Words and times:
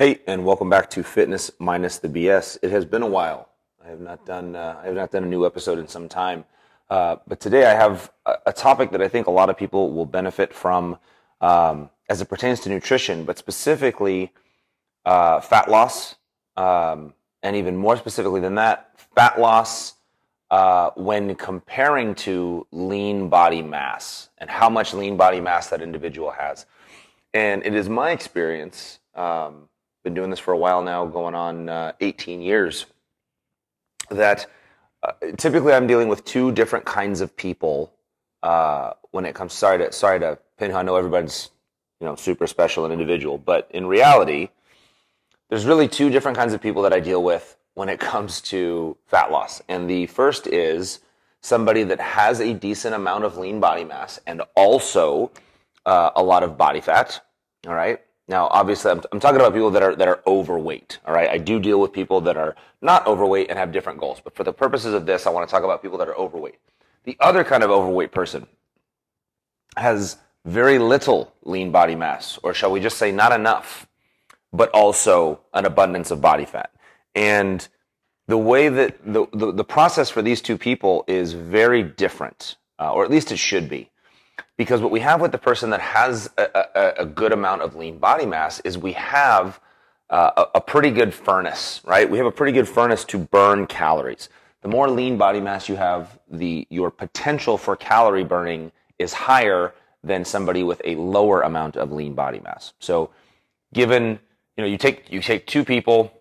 Hey, 0.00 0.20
and 0.26 0.46
welcome 0.46 0.70
back 0.70 0.88
to 0.92 1.02
Fitness 1.02 1.50
Minus 1.58 1.98
the 1.98 2.08
BS. 2.08 2.56
It 2.62 2.70
has 2.70 2.86
been 2.86 3.02
a 3.02 3.06
while. 3.06 3.50
I 3.84 3.90
have 3.90 4.00
not 4.00 4.24
done 4.24 4.56
uh, 4.56 4.80
I 4.82 4.86
have 4.86 4.94
not 4.94 5.10
done 5.10 5.24
a 5.24 5.26
new 5.26 5.44
episode 5.44 5.78
in 5.78 5.86
some 5.86 6.08
time, 6.08 6.46
uh, 6.88 7.16
but 7.28 7.38
today 7.38 7.66
I 7.66 7.74
have 7.74 8.10
a, 8.24 8.50
topic 8.50 8.92
that 8.92 9.02
I 9.02 9.08
think 9.08 9.26
a 9.26 9.30
lot 9.30 9.50
of 9.50 9.58
people 9.58 9.92
will 9.92 10.06
benefit 10.06 10.54
from 10.54 10.96
um, 11.42 11.90
as 12.08 12.22
it 12.22 12.30
pertains 12.30 12.60
to 12.60 12.70
nutrition, 12.70 13.24
but 13.24 13.36
specifically 13.36 14.32
uh, 15.04 15.42
fat 15.42 15.68
loss, 15.68 16.14
um, 16.56 17.12
and 17.42 17.54
even 17.54 17.76
more 17.76 17.98
specifically 17.98 18.40
than 18.40 18.54
that, 18.54 18.98
fat 19.14 19.38
loss 19.38 19.96
uh, 20.50 20.92
when 20.96 21.34
comparing 21.34 22.14
to 22.14 22.66
lean 22.72 23.28
body 23.28 23.60
mass 23.60 24.30
and 24.38 24.48
how 24.48 24.70
much 24.70 24.94
lean 24.94 25.18
body 25.18 25.42
mass 25.42 25.68
that 25.68 25.82
individual 25.82 26.30
has. 26.30 26.64
And 27.34 27.62
it 27.66 27.74
is 27.74 27.90
my 27.90 28.12
experience. 28.12 28.98
Um, 29.14 29.66
been 30.02 30.14
doing 30.14 30.30
this 30.30 30.38
for 30.38 30.52
a 30.52 30.58
while 30.58 30.82
now, 30.82 31.06
going 31.06 31.34
on 31.34 31.68
uh, 31.68 31.92
18 32.00 32.40
years, 32.40 32.86
that 34.10 34.46
uh, 35.02 35.12
typically 35.36 35.72
I'm 35.72 35.86
dealing 35.86 36.08
with 36.08 36.24
two 36.24 36.52
different 36.52 36.84
kinds 36.84 37.20
of 37.20 37.36
people 37.36 37.92
uh, 38.42 38.92
when 39.10 39.24
it 39.24 39.34
comes. 39.34 39.52
Sorry 39.52 39.78
to 39.78 39.92
sorry 39.92 40.20
to 40.20 40.38
pin. 40.58 40.72
I 40.74 40.82
know 40.82 40.96
everybody's 40.96 41.50
you 42.00 42.06
know 42.06 42.16
super 42.16 42.46
special 42.46 42.84
and 42.84 42.92
individual, 42.92 43.38
but 43.38 43.68
in 43.70 43.86
reality, 43.86 44.48
there's 45.48 45.66
really 45.66 45.88
two 45.88 46.10
different 46.10 46.36
kinds 46.36 46.52
of 46.52 46.60
people 46.60 46.82
that 46.82 46.92
I 46.92 47.00
deal 47.00 47.22
with 47.22 47.56
when 47.74 47.88
it 47.88 48.00
comes 48.12 48.40
to 48.42 48.96
fat 49.06 49.30
loss. 49.30 49.62
And 49.68 49.88
the 49.88 50.06
first 50.06 50.46
is 50.46 51.00
somebody 51.42 51.82
that 51.84 52.00
has 52.00 52.40
a 52.40 52.52
decent 52.52 52.94
amount 52.94 53.24
of 53.24 53.36
lean 53.36 53.60
body 53.60 53.84
mass 53.84 54.20
and 54.26 54.42
also 54.54 55.30
uh, 55.86 56.10
a 56.14 56.22
lot 56.22 56.42
of 56.42 56.58
body 56.58 56.80
fat. 56.80 57.24
All 57.66 57.74
right. 57.74 58.00
Now, 58.30 58.46
obviously, 58.52 58.92
I'm, 58.92 59.02
I'm, 59.10 59.18
talking 59.18 59.40
about 59.40 59.54
people 59.54 59.72
that 59.72 59.82
are 59.82 59.96
that 59.96 60.06
are 60.06 60.22
overweight. 60.24 61.00
All 61.04 61.12
right, 61.12 61.28
I 61.28 61.36
do 61.36 61.58
deal 61.58 61.80
with 61.80 61.92
people 61.92 62.20
that 62.20 62.36
are 62.36 62.54
not 62.80 63.04
overweight 63.08 63.50
and 63.50 63.58
have 63.58 63.72
different 63.72 63.98
goals, 63.98 64.20
but 64.22 64.36
for 64.36 64.44
the 64.44 64.52
purposes 64.52 64.94
of 64.94 65.04
this, 65.04 65.26
I 65.26 65.30
want 65.30 65.48
to 65.48 65.50
talk 65.50 65.64
about 65.64 65.82
people 65.82 65.98
that 65.98 66.08
are 66.08 66.14
overweight. 66.14 66.60
The 67.02 67.16
other 67.18 67.42
kind 67.42 67.64
of 67.64 67.72
overweight 67.72 68.12
person 68.12 68.46
has 69.76 70.16
very 70.44 70.78
little 70.78 71.34
lean 71.42 71.72
body 71.72 71.96
mass, 71.96 72.38
or 72.44 72.54
shall 72.54 72.70
we 72.70 72.78
just 72.78 72.98
say, 72.98 73.10
not 73.10 73.32
enough, 73.32 73.88
but 74.52 74.70
also 74.70 75.40
an 75.52 75.64
abundance 75.64 76.12
of 76.12 76.20
body 76.20 76.44
fat. 76.44 76.72
And 77.16 77.66
the 78.28 78.38
way 78.38 78.68
that 78.68 79.12
the 79.12 79.26
the, 79.32 79.50
the 79.50 79.64
process 79.64 80.08
for 80.08 80.22
these 80.22 80.40
two 80.40 80.56
people 80.56 81.02
is 81.08 81.32
very 81.32 81.82
different, 81.82 82.58
uh, 82.78 82.92
or 82.92 83.04
at 83.04 83.10
least 83.10 83.32
it 83.32 83.40
should 83.40 83.68
be. 83.68 83.90
Because 84.60 84.82
what 84.82 84.90
we 84.90 85.00
have 85.00 85.22
with 85.22 85.32
the 85.32 85.38
person 85.38 85.70
that 85.70 85.80
has 85.80 86.28
a, 86.36 86.42
a, 86.74 86.92
a 86.98 87.06
good 87.06 87.32
amount 87.32 87.62
of 87.62 87.76
lean 87.76 87.96
body 87.96 88.26
mass 88.26 88.60
is 88.60 88.76
we 88.76 88.92
have 88.92 89.58
uh, 90.10 90.32
a, 90.36 90.58
a 90.58 90.60
pretty 90.60 90.90
good 90.90 91.14
furnace, 91.14 91.80
right? 91.86 92.10
We 92.10 92.18
have 92.18 92.26
a 92.26 92.30
pretty 92.30 92.52
good 92.52 92.68
furnace 92.68 93.02
to 93.06 93.16
burn 93.16 93.66
calories. 93.66 94.28
The 94.60 94.68
more 94.68 94.90
lean 94.90 95.16
body 95.16 95.40
mass 95.40 95.66
you 95.70 95.76
have, 95.76 96.18
the 96.30 96.66
your 96.68 96.90
potential 96.90 97.56
for 97.56 97.74
calorie 97.74 98.22
burning 98.22 98.70
is 98.98 99.14
higher 99.14 99.72
than 100.04 100.26
somebody 100.26 100.62
with 100.62 100.82
a 100.84 100.94
lower 100.96 101.40
amount 101.40 101.78
of 101.78 101.90
lean 101.90 102.12
body 102.12 102.40
mass. 102.40 102.74
So, 102.80 103.08
given 103.72 104.20
you 104.58 104.64
know 104.64 104.66
you 104.66 104.76
take 104.76 105.10
you 105.10 105.22
take 105.22 105.46
two 105.46 105.64
people 105.64 106.12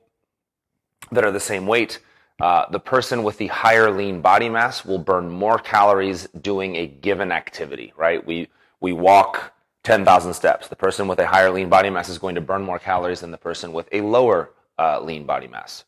that 1.11 1.25
are 1.25 1.31
the 1.31 1.41
same 1.41 1.67
weight, 1.67 1.99
uh, 2.39 2.65
the 2.71 2.79
person 2.79 3.23
with 3.23 3.37
the 3.37 3.47
higher 3.47 3.91
lean 3.91 4.21
body 4.21 4.49
mass 4.49 4.85
will 4.85 4.97
burn 4.97 5.29
more 5.29 5.57
calories 5.57 6.27
doing 6.41 6.75
a 6.77 6.87
given 6.87 7.31
activity, 7.31 7.93
right? 7.97 8.25
We, 8.25 8.47
we 8.79 8.93
walk 8.93 9.53
10,000 9.83 10.33
steps. 10.33 10.67
The 10.67 10.75
person 10.75 11.07
with 11.07 11.19
a 11.19 11.27
higher 11.27 11.51
lean 11.51 11.69
body 11.69 11.89
mass 11.89 12.09
is 12.09 12.17
going 12.17 12.35
to 12.35 12.41
burn 12.41 12.61
more 12.61 12.79
calories 12.79 13.21
than 13.21 13.31
the 13.31 13.37
person 13.37 13.73
with 13.73 13.89
a 13.91 14.01
lower 14.01 14.51
uh, 14.77 15.01
lean 15.01 15.25
body 15.25 15.47
mass. 15.47 15.83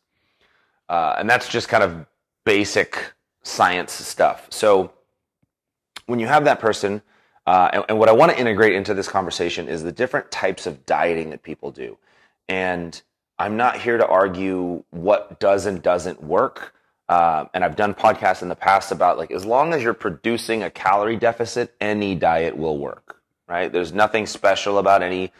Uh, 0.88 1.14
and 1.18 1.28
that's 1.28 1.48
just 1.48 1.68
kind 1.68 1.82
of 1.82 2.06
basic 2.44 3.12
science 3.42 3.92
stuff. 3.92 4.46
So 4.50 4.92
when 6.06 6.18
you 6.18 6.26
have 6.26 6.44
that 6.44 6.60
person, 6.60 7.00
uh, 7.46 7.70
and, 7.72 7.84
and, 7.88 7.98
what 7.98 8.08
I 8.08 8.12
want 8.12 8.30
to 8.30 8.38
integrate 8.38 8.74
into 8.74 8.94
this 8.94 9.08
conversation 9.08 9.68
is 9.68 9.82
the 9.82 9.90
different 9.90 10.30
types 10.30 10.66
of 10.66 10.86
dieting 10.86 11.30
that 11.30 11.42
people 11.42 11.72
do. 11.72 11.98
And 12.48 13.00
I'm 13.38 13.56
not 13.56 13.80
here 13.80 13.98
to 13.98 14.06
argue 14.06 14.84
what 14.90 15.40
does 15.40 15.66
and 15.66 15.82
doesn't 15.82 16.22
work. 16.22 16.74
Uh, 17.08 17.46
and 17.52 17.64
I've 17.64 17.76
done 17.76 17.94
podcasts 17.94 18.42
in 18.42 18.48
the 18.48 18.54
past 18.54 18.92
about 18.92 19.18
like 19.18 19.30
as 19.30 19.44
long 19.44 19.74
as 19.74 19.82
you're 19.82 19.94
producing 19.94 20.62
a 20.62 20.70
calorie 20.70 21.16
deficit, 21.16 21.74
any 21.80 22.14
diet 22.14 22.56
will 22.56 22.78
work, 22.78 23.20
right? 23.48 23.70
There's 23.70 23.92
nothing 23.92 24.26
special 24.26 24.78
about 24.78 25.02
any, 25.02 25.32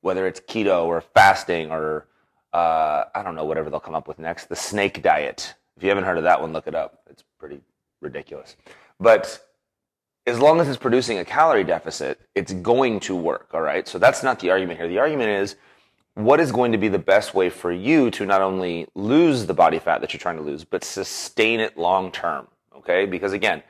whether 0.00 0.26
it's 0.26 0.40
keto 0.40 0.84
or 0.84 1.00
fasting 1.00 1.70
or 1.70 2.06
uh, 2.52 3.04
I 3.14 3.22
don't 3.22 3.34
know 3.34 3.44
whatever 3.44 3.70
they'll 3.70 3.80
come 3.80 3.94
up 3.94 4.08
with 4.08 4.18
next. 4.18 4.48
The 4.48 4.56
snake 4.56 5.02
diet. 5.02 5.54
If 5.76 5.82
you 5.82 5.88
haven't 5.88 6.04
heard 6.04 6.18
of 6.18 6.24
that 6.24 6.40
one, 6.40 6.52
look 6.52 6.66
it 6.66 6.74
up. 6.74 7.02
It's 7.10 7.24
pretty 7.38 7.60
ridiculous. 8.00 8.56
But 8.98 9.40
as 10.26 10.38
long 10.38 10.60
as 10.60 10.68
it's 10.68 10.78
producing 10.78 11.18
a 11.18 11.24
calorie 11.24 11.64
deficit, 11.64 12.20
it's 12.34 12.52
going 12.52 13.00
to 13.00 13.14
work. 13.14 13.48
All 13.52 13.62
right. 13.62 13.86
So 13.86 13.98
that's 13.98 14.22
not 14.22 14.40
the 14.40 14.50
argument 14.50 14.78
here. 14.78 14.88
The 14.88 14.98
argument 14.98 15.30
is 15.30 15.56
what 16.24 16.40
is 16.40 16.52
going 16.52 16.72
to 16.72 16.78
be 16.78 16.88
the 16.88 16.98
best 16.98 17.34
way 17.34 17.50
for 17.50 17.72
you 17.72 18.10
to 18.12 18.26
not 18.26 18.40
only 18.40 18.86
lose 18.94 19.46
the 19.46 19.54
body 19.54 19.78
fat 19.78 20.00
that 20.00 20.12
you're 20.12 20.20
trying 20.20 20.36
to 20.36 20.42
lose, 20.42 20.64
but 20.64 20.84
sustain 20.84 21.60
it 21.60 21.76
long 21.76 22.10
term. 22.12 22.46
Okay, 22.76 23.06
because 23.06 23.32
again, 23.32 23.62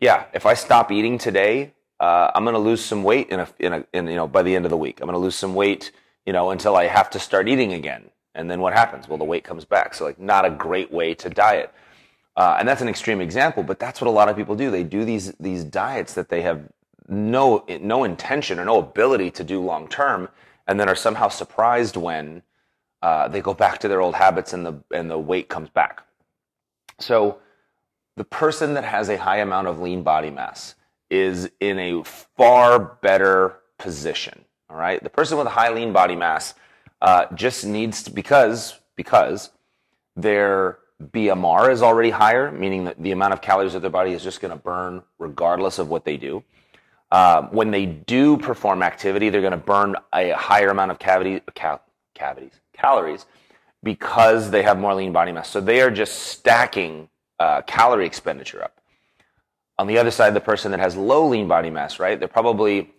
yeah, 0.00 0.24
if 0.32 0.44
I 0.46 0.54
stop 0.54 0.90
eating 0.90 1.18
today, 1.18 1.72
uh, 2.00 2.30
I'm 2.34 2.44
going 2.44 2.54
to 2.54 2.58
lose 2.58 2.84
some 2.84 3.04
weight 3.04 3.30
in 3.30 3.40
a, 3.40 3.48
in 3.58 3.72
a, 3.72 3.84
in, 3.92 4.06
you 4.08 4.16
know, 4.16 4.26
by 4.26 4.42
the 4.42 4.54
end 4.54 4.64
of 4.66 4.70
the 4.70 4.76
week. 4.76 5.00
I'm 5.00 5.06
going 5.06 5.14
to 5.14 5.18
lose 5.18 5.36
some 5.36 5.54
weight, 5.54 5.92
you 6.26 6.32
know, 6.32 6.50
until 6.50 6.76
I 6.76 6.84
have 6.84 7.08
to 7.10 7.18
start 7.18 7.48
eating 7.48 7.72
again. 7.72 8.10
And 8.34 8.50
then 8.50 8.60
what 8.60 8.72
happens? 8.72 9.08
Well, 9.08 9.18
the 9.18 9.24
weight 9.24 9.44
comes 9.44 9.64
back. 9.64 9.94
So 9.94 10.04
like, 10.04 10.18
not 10.18 10.44
a 10.44 10.50
great 10.50 10.92
way 10.92 11.14
to 11.14 11.30
diet. 11.30 11.72
Uh, 12.36 12.56
and 12.58 12.68
that's 12.68 12.82
an 12.82 12.88
extreme 12.88 13.20
example, 13.20 13.62
but 13.62 13.78
that's 13.78 14.00
what 14.00 14.08
a 14.08 14.10
lot 14.10 14.28
of 14.28 14.36
people 14.36 14.56
do. 14.56 14.70
They 14.70 14.82
do 14.82 15.04
these 15.04 15.32
these 15.38 15.62
diets 15.62 16.14
that 16.14 16.28
they 16.28 16.42
have 16.42 16.68
no 17.08 17.64
no 17.80 18.02
intention 18.02 18.58
or 18.58 18.64
no 18.64 18.78
ability 18.80 19.30
to 19.32 19.44
do 19.44 19.60
long 19.60 19.86
term 19.86 20.28
and 20.66 20.78
then 20.78 20.88
are 20.88 20.94
somehow 20.94 21.28
surprised 21.28 21.96
when 21.96 22.42
uh, 23.02 23.28
they 23.28 23.40
go 23.40 23.54
back 23.54 23.78
to 23.80 23.88
their 23.88 24.00
old 24.00 24.14
habits 24.14 24.52
and 24.52 24.64
the 24.64 24.74
and 24.90 25.10
the 25.10 25.18
weight 25.18 25.48
comes 25.48 25.68
back. 25.68 26.04
So 27.00 27.38
the 28.16 28.24
person 28.24 28.74
that 28.74 28.84
has 28.84 29.08
a 29.08 29.18
high 29.18 29.38
amount 29.38 29.68
of 29.68 29.80
lean 29.80 30.02
body 30.02 30.30
mass 30.30 30.74
is 31.10 31.50
in 31.60 31.78
a 31.78 32.02
far 32.04 32.78
better 32.78 33.56
position. 33.78 34.44
All 34.70 34.76
right, 34.76 35.02
the 35.02 35.10
person 35.10 35.36
with 35.36 35.46
a 35.46 35.50
high 35.50 35.70
lean 35.70 35.92
body 35.92 36.16
mass 36.16 36.54
uh, 37.02 37.26
just 37.34 37.66
needs 37.66 38.02
to 38.04 38.10
because 38.10 38.78
because 38.96 39.50
their 40.16 40.78
BMR 41.02 41.70
is 41.70 41.82
already 41.82 42.10
higher, 42.10 42.50
meaning 42.50 42.84
that 42.84 43.02
the 43.02 43.12
amount 43.12 43.32
of 43.32 43.42
calories 43.42 43.72
that 43.74 43.80
their 43.80 43.90
body 43.90 44.12
is 44.12 44.22
just 44.22 44.40
going 44.40 44.56
to 44.56 44.62
burn 44.62 45.02
regardless 45.18 45.78
of 45.78 45.88
what 45.88 46.04
they 46.04 46.16
do. 46.16 46.42
Uh, 47.10 47.42
when 47.48 47.70
they 47.70 47.86
do 47.86 48.36
perform 48.36 48.82
activity, 48.82 49.30
they're 49.30 49.40
going 49.40 49.52
to 49.52 49.56
burn 49.56 49.94
a 50.12 50.30
higher 50.30 50.70
amount 50.70 50.90
of 50.90 50.98
cavity, 50.98 51.40
cal- 51.54 51.82
cavities, 52.14 52.52
calories, 52.72 53.26
because 53.82 54.50
they 54.50 54.62
have 54.62 54.78
more 54.78 54.94
lean 54.94 55.12
body 55.12 55.30
mass. 55.30 55.48
So 55.48 55.60
they 55.60 55.80
are 55.80 55.90
just 55.90 56.14
stacking 56.18 57.08
uh, 57.38 57.62
calorie 57.62 58.06
expenditure 58.06 58.64
up. 58.64 58.80
On 59.78 59.86
the 59.86 59.98
other 59.98 60.10
side, 60.10 60.34
the 60.34 60.40
person 60.40 60.70
that 60.70 60.80
has 60.80 60.96
low 60.96 61.28
lean 61.28 61.48
body 61.48 61.70
mass, 61.70 61.98
right? 61.98 62.18
They're 62.18 62.28
probably, 62.28 62.90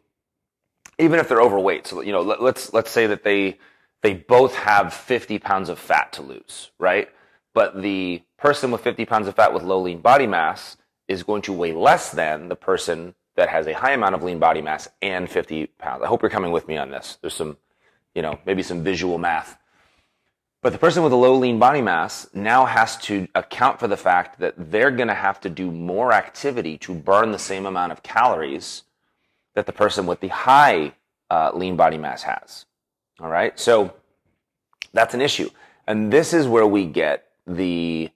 even 0.99 1.19
if 1.19 1.27
they're 1.29 1.41
overweight. 1.41 1.87
So 1.87 2.01
you 2.01 2.11
know, 2.11 2.22
let, 2.22 2.41
let's 2.41 2.73
let's 2.73 2.91
say 2.91 3.07
that 3.07 3.23
they 3.23 3.57
they 4.03 4.13
both 4.13 4.55
have 4.55 4.93
50 4.93 5.39
pounds 5.39 5.69
of 5.69 5.79
fat 5.79 6.13
to 6.13 6.22
lose, 6.22 6.72
right? 6.79 7.09
But 7.53 7.81
the 7.81 8.22
person 8.37 8.72
with 8.72 8.81
50 8.81 9.05
pounds 9.05 9.27
of 9.27 9.35
fat 9.35 9.53
with 9.53 9.63
low 9.63 9.81
lean 9.81 9.99
body 10.01 10.27
mass 10.27 10.77
is 11.07 11.23
going 11.23 11.41
to 11.43 11.53
weigh 11.53 11.73
less 11.73 12.11
than 12.11 12.49
the 12.49 12.55
person 12.55 13.16
that 13.35 13.50
has 13.50 13.68
a 13.68 13.73
high 13.73 13.91
amount 13.91 14.16
of 14.16 14.23
lean 14.23 14.40
body 14.40 14.62
mass 14.62 14.88
and 15.01 15.29
50 15.29 15.68
pounds. 15.78 16.03
I 16.03 16.07
hope 16.07 16.22
you're 16.22 16.29
coming 16.29 16.51
with 16.51 16.68
me 16.68 16.78
on 16.78 16.90
this. 16.90 17.18
There's 17.22 17.34
some, 17.34 17.57
you 18.13 18.22
know, 18.22 18.40
maybe 18.46 18.63
some 18.63 18.84
visual 18.84 19.18
math. 19.18 19.58
But 20.61 20.73
the 20.73 20.79
person 20.79 21.03
with 21.03 21.11
a 21.11 21.17
low 21.17 21.35
lean 21.35 21.59
body 21.59 21.82
mass 21.82 22.28
now 22.34 22.66
has 22.66 22.97
to 22.97 23.28
account 23.35 23.79
for 23.79 23.87
the 23.87 23.97
fact 23.97 24.40
that 24.40 24.55
they're 24.58 24.90
going 24.90 25.09
to 25.09 25.14
have 25.14 25.40
to 25.41 25.49
do 25.49 25.70
more 25.70 26.11
activity 26.11 26.78
to 26.79 26.93
burn 26.93 27.32
the 27.32 27.40
same 27.40 27.66
amount 27.66 27.91
of 27.91 28.02
calories 28.02 28.84
that 29.53 29.67
the 29.67 29.72
person 29.72 30.08
with 30.08 30.22
the 30.22 30.29
high 30.29 30.93
uh, 31.29 31.52
lean 31.53 31.76
body 31.76 31.97
mass 31.97 32.23
has. 32.23 32.66
All 33.20 33.29
right. 33.29 33.59
So 33.59 33.93
that's 34.93 35.14
an 35.14 35.22
issue. 35.22 35.49
And 35.88 36.11
this 36.11 36.34
is 36.34 36.47
where 36.47 36.66
we 36.66 36.85
get 36.85 37.28
the, 37.46 38.09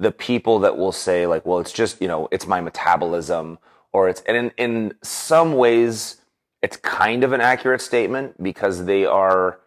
the 0.00 0.10
people 0.10 0.58
that 0.60 0.76
will 0.76 0.92
say 0.92 1.26
like, 1.26 1.46
well, 1.46 1.60
it's 1.60 1.72
just, 1.72 2.02
you 2.02 2.08
know, 2.08 2.26
it's 2.32 2.46
my 2.46 2.60
metabolism 2.60 3.58
or 3.92 4.08
it's 4.08 4.22
and 4.22 4.36
in, 4.36 4.52
in 4.56 4.94
some 5.02 5.54
ways 5.54 6.22
it's 6.62 6.76
kind 6.76 7.24
of 7.24 7.32
an 7.32 7.40
accurate 7.40 7.80
statement 7.80 8.40
because 8.42 8.84
they 8.84 9.04
are 9.04 9.58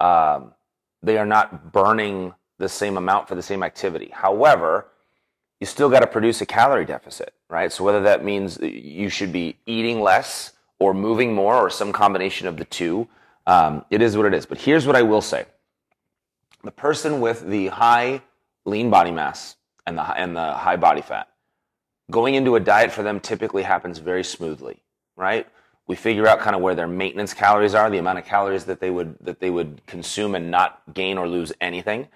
um, 0.00 0.52
they 1.02 1.18
are 1.18 1.26
not 1.26 1.72
burning 1.72 2.34
the 2.58 2.68
same 2.68 2.96
amount 2.96 3.28
for 3.28 3.34
the 3.34 3.42
same 3.42 3.62
activity. 3.62 4.10
However, 4.12 4.86
you 5.60 5.66
still 5.66 5.88
got 5.88 6.00
to 6.00 6.06
produce 6.06 6.40
a 6.40 6.46
calorie 6.46 6.84
deficit, 6.84 7.34
right? 7.48 7.72
So 7.72 7.84
whether 7.84 8.02
that 8.02 8.24
means 8.24 8.58
you 8.60 9.08
should 9.08 9.32
be 9.32 9.56
eating 9.66 10.00
less 10.00 10.52
or 10.78 10.94
moving 10.94 11.34
more 11.34 11.56
or 11.56 11.70
some 11.70 11.92
combination 11.92 12.46
of 12.46 12.56
the 12.56 12.64
two, 12.64 13.08
um, 13.46 13.84
it 13.90 14.02
is 14.02 14.16
what 14.16 14.26
it 14.26 14.34
is. 14.34 14.46
But 14.46 14.58
here's 14.58 14.86
what 14.86 14.96
I 14.96 15.02
will 15.02 15.20
say: 15.20 15.46
the 16.62 16.70
person 16.70 17.20
with 17.20 17.46
the 17.46 17.68
high 17.68 18.22
lean 18.64 18.90
body 18.90 19.10
mass 19.10 19.56
and 19.86 19.98
the, 19.98 20.02
and 20.02 20.36
the 20.36 20.54
high 20.54 20.76
body 20.76 21.02
fat, 21.02 21.28
going 22.10 22.34
into 22.34 22.56
a 22.56 22.60
diet 22.60 22.92
for 22.92 23.02
them 23.02 23.20
typically 23.20 23.62
happens 23.62 23.98
very 23.98 24.24
smoothly, 24.24 24.82
right? 25.16 25.46
We 25.86 25.96
figure 25.96 26.26
out 26.26 26.40
kind 26.40 26.56
of 26.56 26.62
where 26.62 26.74
their 26.74 26.88
maintenance 26.88 27.34
calories 27.34 27.74
are, 27.74 27.90
the 27.90 27.98
amount 27.98 28.18
of 28.18 28.24
calories 28.24 28.64
that 28.64 28.80
they 28.80 28.90
would, 28.90 29.16
that 29.20 29.40
they 29.40 29.50
would 29.50 29.82
consume 29.86 30.34
and 30.34 30.50
not 30.50 30.82
gain 30.94 31.18
or 31.18 31.28
lose 31.28 31.52
anything. 31.60 32.08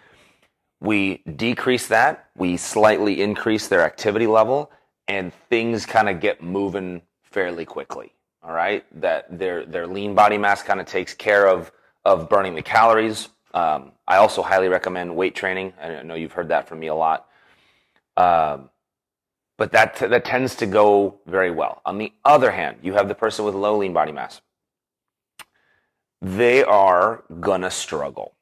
We 0.81 1.23
decrease 1.37 1.89
that. 1.89 2.31
We 2.37 2.57
slightly 2.57 3.21
increase 3.21 3.69
their 3.69 3.83
activity 3.83 4.27
level 4.27 4.71
and 5.07 5.33
things 5.51 5.85
kind 5.85 6.09
of 6.09 6.21
get 6.21 6.43
moving 6.43 7.03
fairly 7.23 7.65
quickly. 7.65 8.13
All 8.43 8.53
right. 8.53 8.85
That 9.01 9.39
their, 9.39 9.67
their 9.67 9.87
lean 9.87 10.15
body 10.15 10.39
mass 10.39 10.63
kind 10.63 10.81
of 10.81 10.87
takes 10.87 11.13
care 11.13 11.47
of, 11.49 11.73
of 12.05 12.29
burning 12.29 12.55
the 12.55 12.63
calories. 12.63 13.29
Um, 13.53 13.93
I 14.07 14.17
also 14.17 14.43
highly 14.43 14.69
recommend 14.69 15.15
weight 15.15 15.35
training. 15.35 15.73
I 15.83 16.03
know 16.03 16.15
you've 16.15 16.33
heard 16.33 16.49
that 16.49 16.69
from 16.69 16.79
me 16.79 16.87
a 16.87 16.95
lot. 16.95 17.29
Um, 18.17 18.71
but 19.59 19.73
that, 19.73 19.97
that 19.97 20.25
tends 20.25 20.55
to 20.57 20.67
go 20.67 21.19
very 21.27 21.51
well. 21.51 21.83
On 21.85 21.99
the 21.99 22.13
other 22.25 22.53
hand, 22.53 22.79
you 22.83 22.95
have 22.95 23.09
the 23.09 23.15
person 23.15 23.45
with 23.45 23.55
low 23.55 23.77
lean 23.77 23.93
body 23.93 24.13
mass. 24.13 24.41
They 26.23 26.65
are 26.65 27.25
gonna 27.41 27.71
struggle. 27.71 28.35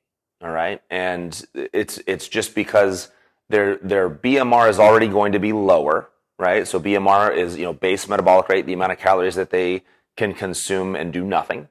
All 0.42 0.50
right. 0.50 0.82
And 0.90 1.44
it's, 1.54 1.98
it's 2.06 2.28
just 2.28 2.54
because 2.54 3.10
their, 3.48 3.76
their 3.78 4.10
BMR 4.10 4.68
is 4.68 4.78
already 4.78 5.08
going 5.08 5.32
to 5.32 5.38
be 5.38 5.52
lower, 5.52 6.10
right? 6.38 6.68
So 6.68 6.78
BMR 6.78 7.34
is, 7.34 7.56
you 7.56 7.64
know, 7.64 7.72
base 7.72 8.08
metabolic 8.08 8.48
rate, 8.48 8.66
the 8.66 8.74
amount 8.74 8.92
of 8.92 8.98
calories 8.98 9.34
that 9.36 9.50
they 9.50 9.82
can 10.16 10.34
consume 10.34 10.94
and 10.94 11.12
do 11.12 11.24
nothing. 11.24 11.68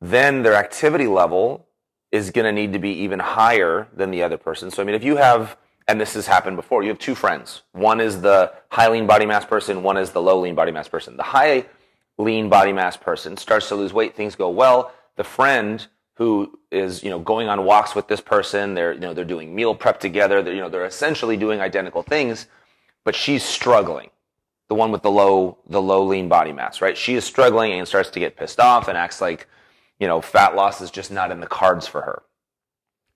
Then 0.00 0.42
their 0.42 0.54
activity 0.54 1.06
level 1.06 1.66
is 2.12 2.30
to 2.30 2.52
need 2.52 2.72
to 2.74 2.78
be 2.78 2.90
even 2.90 3.18
higher 3.18 3.88
than 3.94 4.10
the 4.10 4.22
other 4.22 4.36
person. 4.36 4.70
So, 4.70 4.82
I 4.82 4.86
mean, 4.86 4.94
if 4.94 5.02
you 5.02 5.16
have, 5.16 5.56
and 5.88 6.00
this 6.00 6.14
has 6.14 6.26
happened 6.26 6.56
before, 6.56 6.82
you 6.82 6.88
have 6.88 6.98
two 6.98 7.14
friends. 7.14 7.62
One 7.72 8.00
is 8.00 8.20
the 8.20 8.52
high 8.70 8.88
lean 8.88 9.06
body 9.06 9.26
mass 9.26 9.44
person, 9.44 9.82
one 9.82 9.96
is 9.96 10.10
the 10.10 10.22
low 10.22 10.40
lean 10.40 10.54
body 10.54 10.72
mass 10.72 10.88
person. 10.88 11.16
The 11.16 11.22
high 11.22 11.66
lean 12.18 12.48
body 12.48 12.72
mass 12.72 12.96
person 12.96 13.36
starts 13.36 13.68
to 13.68 13.76
lose 13.76 13.92
weight, 13.92 14.16
things 14.16 14.34
go 14.34 14.50
well. 14.50 14.92
The 15.16 15.24
friend 15.24 15.86
who 16.14 16.58
is, 16.70 17.02
you 17.02 17.10
know, 17.10 17.18
going 17.18 17.48
on 17.48 17.64
walks 17.64 17.94
with 17.94 18.08
this 18.08 18.20
person, 18.20 18.74
they're, 18.74 18.94
you 18.94 19.00
know, 19.00 19.14
they're 19.14 19.24
doing 19.24 19.54
meal 19.54 19.74
prep 19.74 20.00
together, 20.00 20.42
they're, 20.42 20.54
you 20.54 20.60
know, 20.60 20.68
they're 20.68 20.86
essentially 20.86 21.36
doing 21.36 21.60
identical 21.60 22.02
things, 22.02 22.46
but 23.04 23.14
she's 23.14 23.44
struggling. 23.44 24.10
The 24.68 24.74
one 24.74 24.90
with 24.90 25.02
the 25.02 25.10
low, 25.10 25.58
the 25.68 25.80
low 25.80 26.04
lean 26.04 26.28
body 26.28 26.52
mass, 26.52 26.80
right? 26.80 26.96
She 26.96 27.14
is 27.14 27.24
struggling 27.24 27.72
and 27.72 27.86
starts 27.86 28.10
to 28.10 28.18
get 28.18 28.36
pissed 28.36 28.58
off 28.58 28.88
and 28.88 28.98
acts 28.98 29.20
like, 29.20 29.46
you 30.00 30.08
know, 30.08 30.20
fat 30.20 30.56
loss 30.56 30.80
is 30.80 30.90
just 30.90 31.12
not 31.12 31.30
in 31.30 31.40
the 31.40 31.46
cards 31.46 31.86
for 31.86 32.02
her. 32.02 32.22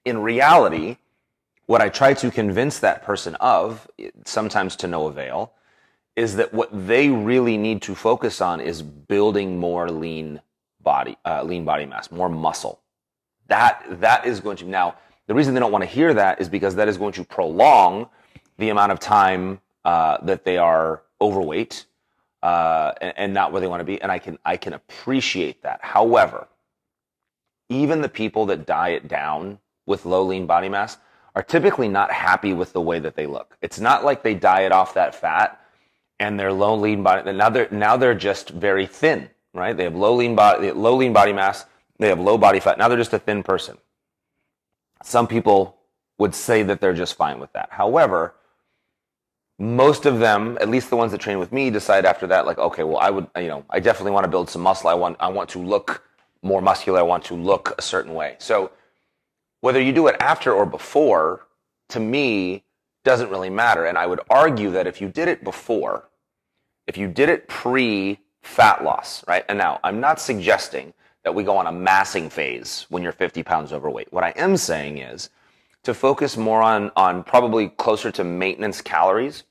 In 0.05 0.19
reality, 0.19 0.99
what 1.71 1.81
I 1.81 1.89
try 1.89 2.15
to 2.15 2.33
convince 2.33 2.81
that 2.81 3.05
person 3.05 3.37
of, 3.37 3.89
sometimes 4.25 4.75
to 4.75 4.89
no 4.89 5.07
avail, 5.07 5.53
is 6.17 6.35
that 6.35 6.53
what 6.53 6.69
they 6.89 7.09
really 7.11 7.57
need 7.57 7.81
to 7.83 7.95
focus 7.95 8.41
on 8.41 8.61
is 8.61 8.83
building 8.83 9.57
more 9.57 9.89
lean 9.89 10.41
body, 10.81 11.17
uh, 11.25 11.45
lean 11.45 11.65
body 11.65 11.87
mass, 11.87 12.11
more 12.11 12.29
muscle. 12.29 12.81
That, 13.47 13.85
that 14.01 14.27
is 14.27 14.41
going 14.41 14.57
to, 14.57 14.65
now, 14.65 14.97
the 15.29 15.35
reason 15.35 15.55
they 15.55 15.61
don't 15.61 15.71
want 15.71 15.85
to 15.85 15.89
hear 15.89 16.13
that 16.13 16.41
is 16.41 16.49
because 16.49 16.75
that 16.75 16.89
is 16.89 16.99
going 16.99 17.13
to 17.13 17.23
prolong 17.23 18.09
the 18.59 18.71
amount 18.71 18.91
of 18.91 18.99
time, 18.99 19.61
uh, 19.85 20.19
that 20.23 20.45
they 20.45 20.59
are 20.59 21.03
overweight, 21.21 21.87
uh, 22.43 22.95
and, 23.01 23.15
and 23.17 23.33
not 23.33 23.53
where 23.53 23.61
they 23.61 23.69
want 23.69 23.79
to 23.79 23.85
be. 23.85 24.03
And 24.03 24.11
I 24.11 24.19
can, 24.19 24.41
I 24.45 24.57
can 24.57 24.73
appreciate 24.73 25.63
that. 25.63 25.79
However, 25.85 26.49
even 27.69 28.01
the 28.01 28.09
people 28.09 28.45
that 28.47 28.67
diet 28.67 29.07
down 29.07 29.61
with 29.87 30.05
low 30.05 30.25
lean 30.25 30.47
body 30.49 30.69
mass 30.69 30.99
are 31.35 31.43
typically 31.43 31.89
not 31.89 32.11
happy 32.11 32.53
with 32.53 32.73
the 32.73 32.81
way 32.81 32.99
that 32.99 33.15
they 33.17 33.27
look. 33.27 33.57
It's 33.63 33.81
not 33.81 34.05
like 34.05 34.23
they 34.23 34.35
diet 34.35 34.73
off 34.73 34.95
that 34.95 35.15
fat 35.15 35.61
and 36.19 36.39
they're 36.39 36.53
low 36.53 36.75
lean 36.75 37.03
body. 37.03 37.33
Now 37.33 37.49
they're, 37.51 37.69
now 37.71 37.97
they're 37.97 38.15
just 38.15 38.51
very 38.51 38.87
thin, 38.87 39.31
right? 39.55 39.77
They 39.77 39.85
have 39.85 39.95
low 39.95 40.15
lean 40.15 40.35
body, 40.35 40.71
low 40.73 40.97
lean 40.97 41.13
body 41.13 41.33
mass. 41.33 41.65
They 41.99 42.09
have 42.09 42.21
low 42.21 42.39
body 42.39 42.61
fat. 42.61 42.79
Now 42.79 42.89
they're 42.89 42.99
just 42.99 43.13
a 43.13 43.19
thin 43.19 43.43
person. 43.43 43.79
Some 45.03 45.27
people 45.27 45.79
would 46.19 46.35
say 46.35 46.63
that 46.63 46.81
they're 46.81 46.95
just 46.95 47.15
fine 47.15 47.41
with 47.41 47.53
that. 47.53 47.69
However, 47.71 48.35
most 49.59 50.07
of 50.07 50.19
them, 50.19 50.57
at 50.61 50.69
least 50.69 50.91
the 50.91 50.97
ones 50.97 51.13
that 51.13 51.21
train 51.21 51.39
with 51.39 51.53
me, 51.53 51.71
decide 51.71 52.07
after 52.07 52.27
that, 52.27 52.47
like, 52.47 52.59
okay, 52.59 52.83
well, 52.83 52.99
I 52.99 53.11
would, 53.11 53.27
you 53.37 53.49
know, 53.49 53.65
I 53.71 53.81
definitely 53.81 54.13
want 54.13 54.25
to 54.25 54.31
build 54.31 54.49
some 54.49 54.63
muscle. 54.63 54.89
I 54.89 54.95
want, 54.95 55.17
I 55.21 55.29
want 55.29 55.51
to 55.51 55.59
look 55.59 56.03
more 56.43 56.63
muscular. 56.63 56.99
I 56.99 57.03
want 57.03 57.25
to 57.27 57.35
look 57.35 57.75
a 57.79 57.83
certain 57.83 58.15
way. 58.15 58.37
So 58.39 58.71
whether 59.61 59.81
you 59.81 59.93
do 59.93 60.07
it 60.07 60.17
after 60.21 60.53
or 60.53 60.67
before, 60.67 61.47
to 61.89 62.01
me, 62.01 62.65
doesn't 63.05 63.31
really 63.31 63.51
matter. 63.51 63.87
And 63.87 63.97
I 63.97 64.07
would 64.07 64.21
argue 64.31 64.71
that 64.73 64.87
if 64.87 65.01
you 65.01 65.09
did 65.09 65.29
it 65.29 65.45
before, 65.45 66.09
if 66.87 66.97
you 66.97 67.09
did 67.09 67.29
it 67.29 67.49
pre 67.49 68.19
fat 68.43 68.85
loss, 68.85 69.25
right? 69.29 69.45
And 69.49 69.59
now 69.59 69.81
I'm 69.85 70.01
not 70.01 70.21
suggesting 70.21 70.93
that 71.25 71.35
we 71.35 71.43
go 71.43 71.57
on 71.57 71.67
a 71.67 71.73
massing 71.73 72.31
phase 72.31 72.87
when 72.89 73.03
you're 73.03 73.13
50 73.13 73.43
pounds 73.43 73.73
overweight. 73.73 74.13
What 74.13 74.25
I 74.25 74.31
am 74.31 74.57
saying 74.57 74.99
is 74.99 75.31
to 75.83 75.95
focus 75.95 76.37
more 76.37 76.63
on, 76.63 76.91
on 76.97 77.23
probably 77.23 77.69
closer 77.69 78.11
to 78.13 78.25
maintenance 78.25 78.81
calories 78.81 79.45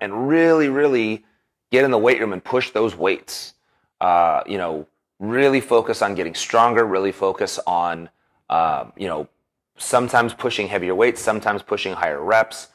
and 0.00 0.28
really, 0.28 0.68
really 0.68 1.24
get 1.70 1.84
in 1.84 1.90
the 1.90 1.98
weight 1.98 2.20
room 2.20 2.32
and 2.32 2.42
push 2.42 2.70
those 2.70 2.96
weights. 2.96 3.54
Uh, 4.00 4.42
you 4.46 4.58
know, 4.58 4.86
really 5.18 5.60
focus 5.60 6.02
on 6.02 6.14
getting 6.14 6.34
stronger, 6.34 6.84
really 6.84 7.12
focus 7.12 7.58
on, 7.66 8.08
uh, 8.48 8.86
you 8.96 9.06
know, 9.06 9.28
sometimes 9.76 10.34
pushing 10.34 10.68
heavier 10.68 10.94
weights, 10.94 11.20
sometimes 11.20 11.62
pushing 11.62 11.92
higher 11.92 12.22
reps. 12.22 12.68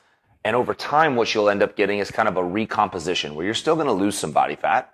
And 0.46 0.56
over 0.56 0.74
time, 0.74 1.16
what 1.16 1.34
you'll 1.34 1.50
end 1.50 1.64
up 1.64 1.76
getting 1.76 2.00
is 2.00 2.12
kind 2.12 2.28
of 2.28 2.38
a 2.38 2.44
recomposition 2.44 3.36
where 3.36 3.46
you're 3.46 3.54
still 3.54 3.76
going 3.76 3.88
to 3.88 3.94
lose 3.94 4.18
some 4.18 4.32
body 4.32 4.56
fat, 4.56 4.94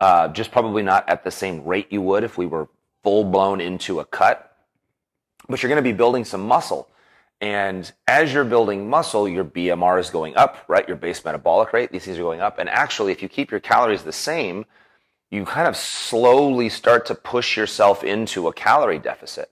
uh, 0.00 0.28
just 0.28 0.50
probably 0.50 0.82
not 0.82 1.08
at 1.08 1.24
the 1.24 1.30
same 1.30 1.64
rate 1.64 1.86
you 1.90 2.02
would 2.02 2.24
if 2.24 2.38
we 2.38 2.46
were 2.46 2.68
full 3.02 3.24
blown 3.24 3.60
into 3.60 4.00
a 4.00 4.04
cut, 4.04 4.56
but 5.48 5.62
you're 5.62 5.68
going 5.68 5.82
to 5.82 5.88
be 5.88 5.96
building 5.96 6.24
some 6.24 6.46
muscle. 6.46 6.88
And 7.40 7.90
as 8.06 8.34
you're 8.34 8.44
building 8.44 8.90
muscle, 8.90 9.26
your 9.26 9.44
BMR 9.44 9.98
is 9.98 10.10
going 10.10 10.36
up, 10.36 10.58
right? 10.68 10.86
Your 10.86 10.96
base 10.96 11.24
metabolic 11.24 11.72
rate, 11.72 11.90
these 11.90 12.04
things 12.04 12.18
are 12.18 12.22
going 12.22 12.40
up. 12.40 12.58
And 12.58 12.68
actually, 12.68 13.12
if 13.12 13.22
you 13.22 13.28
keep 13.28 13.50
your 13.50 13.60
calories 13.60 14.02
the 14.02 14.12
same, 14.12 14.66
you 15.30 15.44
kind 15.46 15.66
of 15.66 15.76
slowly 15.76 16.68
start 16.68 17.06
to 17.06 17.14
push 17.14 17.56
yourself 17.56 18.04
into 18.04 18.48
a 18.48 18.52
calorie 18.52 18.98
deficit. 18.98 19.50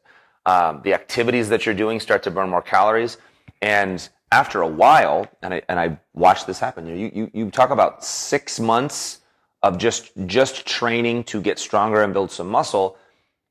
Um, 0.53 0.81
the 0.83 0.95
activities 0.95 1.47
that 1.50 1.61
you're 1.65 1.81
doing 1.85 2.00
start 2.00 2.23
to 2.23 2.31
burn 2.31 2.49
more 2.49 2.62
calories. 2.62 3.19
And 3.61 3.97
after 4.33 4.62
a 4.62 4.73
while, 4.83 5.26
and 5.43 5.52
I, 5.55 5.62
and 5.69 5.78
I 5.85 5.99
watched 6.14 6.47
this 6.47 6.59
happen, 6.59 6.87
you, 6.87 7.11
you, 7.19 7.31
you 7.38 7.50
talk 7.50 7.71
about 7.71 8.02
six 8.02 8.59
months 8.59 9.21
of 9.62 9.76
just, 9.76 10.12
just 10.26 10.55
training 10.64 11.25
to 11.25 11.43
get 11.49 11.59
stronger 11.59 12.02
and 12.02 12.12
build 12.12 12.31
some 12.31 12.49
muscle, 12.49 12.97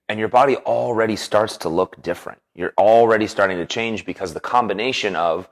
and 0.09 0.19
your 0.19 0.31
body 0.39 0.55
already 0.77 1.15
starts 1.15 1.57
to 1.57 1.69
look 1.69 2.01
different. 2.01 2.41
You're 2.55 2.73
already 2.77 3.27
starting 3.27 3.57
to 3.57 3.65
change 3.65 4.05
because 4.05 4.33
the 4.33 4.39
combination 4.39 5.15
of 5.15 5.47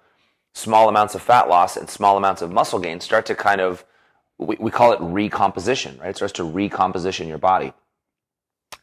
small 0.54 0.90
amounts 0.90 1.14
of 1.14 1.22
fat 1.22 1.48
loss 1.48 1.78
and 1.78 1.88
small 1.90 2.18
amounts 2.18 2.42
of 2.42 2.52
muscle 2.52 2.80
gain 2.80 3.00
start 3.02 3.26
to 3.28 3.36
kind 3.36 3.62
of 3.62 3.86
we, 4.38 4.56
we 4.60 4.72
call 4.72 4.94
it 4.94 5.00
recomposition, 5.02 5.98
right? 6.00 6.10
It 6.10 6.16
starts 6.16 6.34
to 6.34 6.44
recomposition 6.44 7.28
your 7.28 7.38
body. 7.38 7.74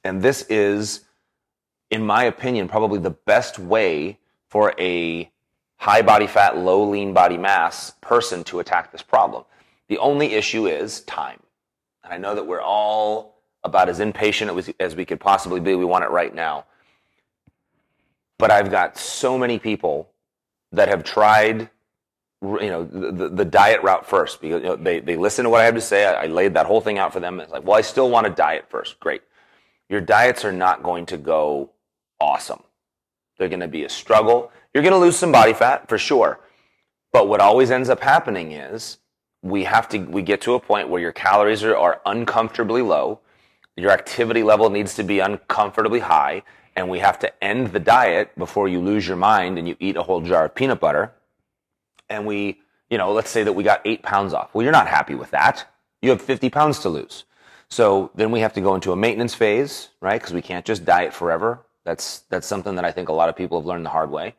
And 0.04 0.23
this 0.23 0.42
is, 0.49 1.00
in 1.92 2.04
my 2.04 2.25
opinion, 2.25 2.68
probably 2.68 2.99
the 2.99 3.11
best 3.11 3.58
way 3.58 4.18
for 4.49 4.75
a 4.80 5.30
high 5.76 6.00
body 6.00 6.26
fat, 6.26 6.56
low 6.56 6.88
lean 6.88 7.12
body 7.12 7.37
mass 7.37 7.92
person 8.00 8.42
to 8.44 8.61
attack 8.61 8.90
this 8.90 9.02
problem. 9.02 9.44
The 9.88 9.99
only 9.99 10.32
issue 10.32 10.66
is 10.66 11.02
time. 11.02 11.38
And 12.02 12.14
I 12.14 12.16
know 12.16 12.34
that 12.34 12.46
we're 12.46 12.62
all 12.62 13.42
about 13.62 13.90
as 13.90 14.00
impatient 14.00 14.75
as 14.80 14.96
we 14.96 15.04
could 15.04 15.20
possibly 15.20 15.61
be. 15.61 15.75
We 15.75 15.84
want 15.84 16.04
it 16.04 16.11
right 16.11 16.34
now. 16.34 16.64
But 18.38 18.50
I've 18.50 18.70
got 18.70 18.96
so 18.96 19.37
many 19.38 19.58
people 19.58 20.08
that 20.72 20.88
have 20.88 21.04
tried 21.04 21.68
you 22.40 22.70
know 22.70 22.84
the, 22.84 23.28
the 23.28 23.44
diet 23.44 23.82
route 23.82 24.04
first 24.04 24.40
because 24.40 24.62
you 24.62 24.68
know, 24.68 24.76
they, 24.76 24.99
they 24.99 25.16
listen 25.16 25.44
to 25.44 25.50
what 25.50 25.61
I 25.61 25.64
have 25.64 25.75
to 25.75 25.80
say. 25.80 26.06
I, 26.06 26.25
I 26.25 26.26
laid 26.26 26.54
that 26.54 26.66
whole 26.66 26.80
thing 26.80 26.99
out 26.99 27.12
for 27.12 27.20
them. 27.20 27.38
It's 27.38 27.52
like, 27.52 27.64
well, 27.64 27.76
I 27.76 27.82
still 27.82 28.11
want 28.11 28.26
to 28.26 28.32
diet 28.32 28.64
first. 28.70 28.99
Great. 28.99 29.22
Your 29.88 30.00
diets 30.00 30.44
are 30.44 30.52
not 30.52 30.82
going 30.82 31.06
to 31.06 31.18
go 31.18 31.70
awesome. 32.23 32.62
They're 33.38 33.49
going 33.49 33.61
to 33.61 33.69
be 33.69 33.85
a 33.85 33.88
struggle. 33.88 34.52
You're 34.73 34.83
going 34.83 34.95
to 34.95 34.99
lose 34.99 35.17
some 35.17 35.33
body 35.33 35.52
fat 35.52 35.88
for 35.88 35.99
sure. 35.99 36.41
But 37.12 37.29
what 37.29 37.41
always 37.41 37.71
ends 37.71 37.88
up 37.88 38.00
happening 38.00 38.52
is 38.52 38.99
we 39.43 39.64
have 39.64 39.88
to, 39.91 39.99
we 39.99 40.23
get 40.23 40.41
to 40.43 40.55
a 40.55 40.61
point 40.61 40.88
where 40.88 41.00
your 41.00 41.12
calories 41.12 41.62
are, 41.64 41.76
are 41.76 42.00
uncomfortably 42.07 42.83
low. 42.83 43.21
Your 43.76 43.91
activity 43.91 44.43
level 44.43 44.71
needs 44.71 44.95
to 44.95 45.02
be 45.02 45.19
uncomfortably 45.19 46.00
high. 46.00 46.43
And 46.76 46.88
we 46.88 47.00
have 47.00 47.19
to 47.19 47.45
end 47.45 47.73
the 47.73 47.81
diet 47.81 48.37
before 48.38 48.69
you 48.69 48.81
lose 48.81 49.07
your 49.07 49.17
mind 49.17 49.59
and 49.59 49.69
you 49.69 49.76
eat 49.79 49.97
a 49.97 50.02
whole 50.02 50.23
jar 50.23 50.47
of 50.47 50.55
peanut 50.55 50.81
butter 50.81 51.12
and 52.12 52.26
we, 52.26 52.61
you 52.91 52.99
know, 52.99 53.12
let's 53.12 53.31
say 53.31 53.43
that 53.43 53.55
we 53.55 53.64
got 53.64 53.81
eight 53.85 54.02
pounds 54.02 54.35
off. 54.35 54.55
Well, 54.55 54.62
you're 54.62 54.73
not 54.73 54.87
happy 54.87 55.14
with 55.14 55.31
that. 55.31 55.67
You 56.02 56.11
have 56.11 56.21
50 56.21 56.50
pounds 56.50 56.79
to 56.81 56.88
lose. 56.88 57.25
So 57.69 58.11
then 58.14 58.31
we 58.31 58.41
have 58.41 58.52
to 58.52 58.61
go 58.61 58.75
into 58.75 58.93
a 58.93 58.97
maintenance 58.97 59.35
phase, 59.35 59.88
right? 60.00 60.21
Because 60.21 60.35
we 60.35 60.43
can't 60.43 60.64
just 60.64 60.85
diet 60.85 61.14
forever. 61.14 61.61
That's 61.85 62.21
that's 62.31 62.47
something 62.47 62.77
that 62.77 62.85
I 62.85 62.93
think 62.93 63.09
a 63.09 63.12
lot 63.12 63.29
of 63.29 63.37
people 63.37 63.61
have 63.61 63.67
learned 63.67 63.85
the 63.85 63.91
hard 63.91 64.11
way. 64.11 64.35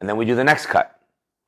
And 0.00 0.08
then 0.08 0.16
we 0.16 0.24
do 0.24 0.34
the 0.34 0.44
next 0.44 0.66
cut, 0.66 0.98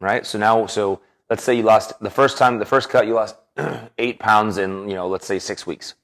right? 0.00 0.26
So 0.26 0.38
now, 0.38 0.66
so 0.66 1.00
let's 1.30 1.42
say 1.42 1.54
you 1.54 1.62
lost 1.62 1.98
the 2.00 2.10
first 2.10 2.36
time, 2.36 2.58
the 2.58 2.66
first 2.66 2.90
cut, 2.90 3.06
you 3.06 3.14
lost 3.14 3.36
eight 3.98 4.18
pounds 4.18 4.58
in, 4.58 4.88
you 4.88 4.94
know, 4.94 5.08
let's 5.08 5.26
say 5.26 5.38
six 5.38 5.66
weeks. 5.66 5.94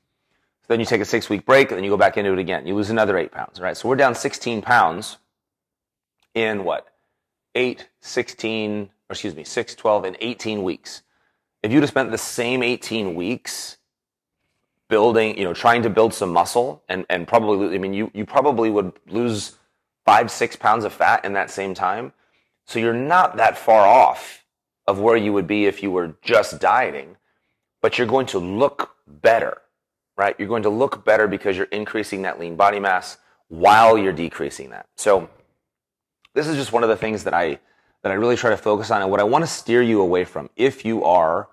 Then 0.68 0.80
you 0.80 0.86
take 0.86 1.00
a 1.00 1.06
six 1.06 1.30
week 1.30 1.46
break 1.46 1.70
and 1.70 1.78
then 1.78 1.84
you 1.84 1.90
go 1.90 1.96
back 1.96 2.16
into 2.16 2.32
it 2.32 2.38
again. 2.38 2.66
You 2.66 2.74
lose 2.74 2.90
another 2.90 3.16
eight 3.16 3.32
pounds, 3.32 3.60
right? 3.60 3.76
So 3.76 3.88
we're 3.88 3.96
down 3.96 4.14
16 4.14 4.62
pounds 4.62 5.16
in 6.34 6.64
what? 6.64 6.86
Eight, 7.54 7.88
16, 8.00 8.82
or 8.82 8.88
excuse 9.10 9.34
me, 9.34 9.44
six, 9.44 9.74
12, 9.74 10.04
and 10.04 10.16
18 10.20 10.62
weeks. 10.62 11.02
If 11.62 11.72
you'd 11.72 11.82
have 11.82 11.88
spent 11.88 12.10
the 12.10 12.18
same 12.18 12.62
18 12.62 13.14
weeks 13.14 13.77
building, 14.88 15.36
you 15.38 15.44
know, 15.44 15.52
trying 15.52 15.82
to 15.82 15.90
build 15.90 16.14
some 16.14 16.32
muscle 16.32 16.82
and, 16.88 17.04
and 17.10 17.28
probably, 17.28 17.74
I 17.74 17.78
mean, 17.78 17.94
you, 17.94 18.10
you 18.14 18.24
probably 18.24 18.70
would 18.70 18.92
lose 19.06 19.56
five, 20.04 20.30
six 20.30 20.56
pounds 20.56 20.84
of 20.84 20.92
fat 20.92 21.24
in 21.24 21.34
that 21.34 21.50
same 21.50 21.74
time. 21.74 22.12
So 22.64 22.78
you're 22.78 22.94
not 22.94 23.36
that 23.36 23.56
far 23.56 23.86
off 23.86 24.44
of 24.86 25.00
where 25.00 25.16
you 25.16 25.32
would 25.32 25.46
be 25.46 25.66
if 25.66 25.82
you 25.82 25.90
were 25.90 26.16
just 26.22 26.60
dieting, 26.60 27.16
but 27.82 27.98
you're 27.98 28.06
going 28.06 28.26
to 28.26 28.38
look 28.38 28.96
better, 29.06 29.58
right? 30.16 30.34
You're 30.38 30.48
going 30.48 30.62
to 30.62 30.70
look 30.70 31.04
better 31.04 31.28
because 31.28 31.56
you're 31.56 31.66
increasing 31.66 32.22
that 32.22 32.40
lean 32.40 32.56
body 32.56 32.80
mass 32.80 33.18
while 33.48 33.98
you're 33.98 34.12
decreasing 34.12 34.70
that. 34.70 34.86
So 34.96 35.28
this 36.34 36.46
is 36.46 36.56
just 36.56 36.72
one 36.72 36.82
of 36.82 36.88
the 36.88 36.96
things 36.96 37.24
that 37.24 37.34
I, 37.34 37.58
that 38.02 38.12
I 38.12 38.14
really 38.14 38.36
try 38.36 38.50
to 38.50 38.56
focus 38.56 38.90
on 38.90 39.02
and 39.02 39.10
what 39.10 39.20
I 39.20 39.24
want 39.24 39.44
to 39.44 39.50
steer 39.50 39.82
you 39.82 40.00
away 40.00 40.24
from 40.24 40.48
if 40.56 40.84
you 40.84 41.04
are, 41.04 41.48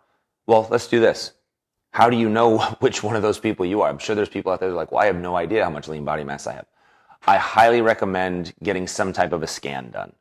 well, 0.47 0.67
let's 0.69 0.87
do 0.87 0.99
this 0.99 1.33
how 1.95 2.09
do 2.09 2.17
you 2.17 2.27
know 2.27 2.59
which 2.81 3.01
one 3.01 3.15
of 3.15 3.21
those 3.21 3.39
people 3.39 3.65
you 3.65 3.81
are? 3.81 3.89
I'm 3.89 3.97
sure 3.97 4.15
there's 4.15 4.27
people 4.27 4.51
out 4.51 4.59
there 4.59 4.69
like, 4.71 4.91
well, 4.91 5.01
I 5.01 5.05
have 5.05 5.15
no 5.15 5.37
idea 5.37 5.63
how 5.63 5.69
much 5.69 5.87
lean 5.87 6.03
body 6.03 6.25
mass 6.25 6.45
I 6.45 6.53
have. 6.53 6.65
I 7.25 7.37
highly 7.37 7.81
recommend 7.81 8.53
getting 8.61 8.85
some 8.85 9.13
type 9.13 9.31
of 9.31 9.41
a 9.43 9.47
scan 9.47 9.91
done. 9.91 10.11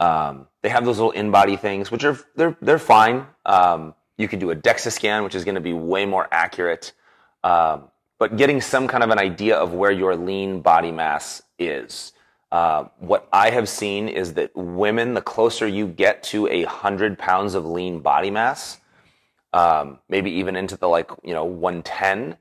Um, 0.00 0.48
they 0.62 0.68
have 0.70 0.84
those 0.84 0.98
little 0.98 1.12
InBody 1.12 1.58
things, 1.58 1.92
which 1.92 2.02
are 2.02 2.18
they're 2.34 2.56
they're 2.60 2.80
fine. 2.80 3.26
Um, 3.46 3.94
you 4.18 4.26
can 4.26 4.40
do 4.40 4.50
a 4.50 4.56
DEXA 4.56 4.90
scan, 4.90 5.22
which 5.22 5.36
is 5.36 5.44
going 5.44 5.54
to 5.54 5.60
be 5.60 5.72
way 5.72 6.04
more 6.04 6.26
accurate. 6.32 6.92
Um, 7.44 7.84
but 8.18 8.36
getting 8.36 8.60
some 8.60 8.88
kind 8.88 9.04
of 9.04 9.10
an 9.10 9.18
idea 9.20 9.56
of 9.56 9.72
where 9.72 9.92
your 9.92 10.16
lean 10.16 10.62
body 10.62 10.90
mass 10.90 11.42
is. 11.60 12.12
Uh, 12.50 12.86
what 12.98 13.28
I 13.32 13.50
have 13.50 13.68
seen 13.68 14.08
is 14.08 14.34
that 14.34 14.54
women, 14.56 15.14
the 15.14 15.22
closer 15.22 15.66
you 15.68 15.86
get 15.86 16.24
to 16.24 16.48
a 16.48 16.64
hundred 16.64 17.18
pounds 17.18 17.54
of 17.54 17.64
lean 17.64 18.00
body 18.00 18.32
mass, 18.32 18.78
um, 19.54 20.00
maybe 20.08 20.30
even 20.32 20.56
into 20.56 20.76
the 20.76 20.88
like 20.88 21.10
you 21.22 21.32
know 21.32 21.44
110 21.44 22.36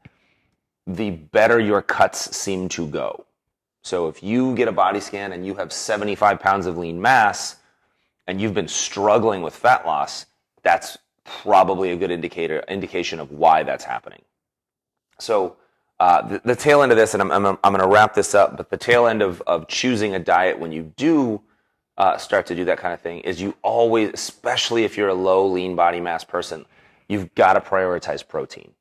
the 0.86 1.12
better 1.12 1.62
your 1.62 1.82
cuts 1.82 2.36
seem 2.36 2.68
to 2.68 2.86
go. 2.88 3.26
So 3.84 4.10
if 4.10 4.22
you 4.22 4.54
get 4.56 4.68
a 4.68 4.72
body 4.72 5.00
scan 5.00 5.32
and 5.32 5.46
you 5.46 5.56
have 5.56 5.72
75 5.72 6.40
pounds 6.40 6.66
of 6.66 6.78
lean 6.78 7.02
mass 7.02 7.56
and 8.28 8.42
you've 8.42 8.54
been 8.54 8.68
struggling 8.68 9.42
with 9.42 9.56
fat 9.56 9.86
loss 9.86 10.26
that's 10.62 10.98
probably 11.24 11.92
a 11.92 11.96
good 11.96 12.12
indicator 12.12 12.64
indication 12.68 13.20
of 13.20 13.32
why 13.32 13.64
that's 13.64 13.86
happening. 13.86 14.22
So 15.20 15.56
uh, 16.00 16.22
the, 16.28 16.42
the, 16.44 16.56
tail 16.56 16.82
end 16.82 16.92
of 16.92 16.98
this 16.98 17.14
and 17.14 17.22
i'm, 17.22 17.32
I'm, 17.32 17.46
I'm 17.46 17.72
going 17.72 17.80
to 17.80 17.88
wrap 17.88 18.14
this 18.14 18.34
up 18.34 18.58
but 18.58 18.70
the 18.70 18.78
tail 18.78 19.06
end 19.06 19.22
of, 19.22 19.42
of 19.46 19.68
choosing 19.68 20.16
a 20.16 20.20
diet 20.20 20.58
when 20.60 20.72
you 20.72 20.92
do 20.98 21.40
uh, 21.98 22.18
start 22.18 22.48
to 22.48 22.56
do 22.56 22.66
that 22.66 22.80
kind 22.80 22.94
of 22.94 23.00
thing 23.00 23.20
is 23.20 23.40
you 23.40 23.56
always 23.62 24.10
especially 24.14 24.84
if 24.84 24.98
you're 24.98 25.10
a 25.10 25.14
low 25.14 25.46
lean 25.46 25.76
body 25.76 26.02
mass 26.02 26.24
person 26.24 26.66
you've 27.08 27.34
got 27.36 27.54
to 27.54 27.62
prioritize 27.62 28.28
protein. 28.28 28.72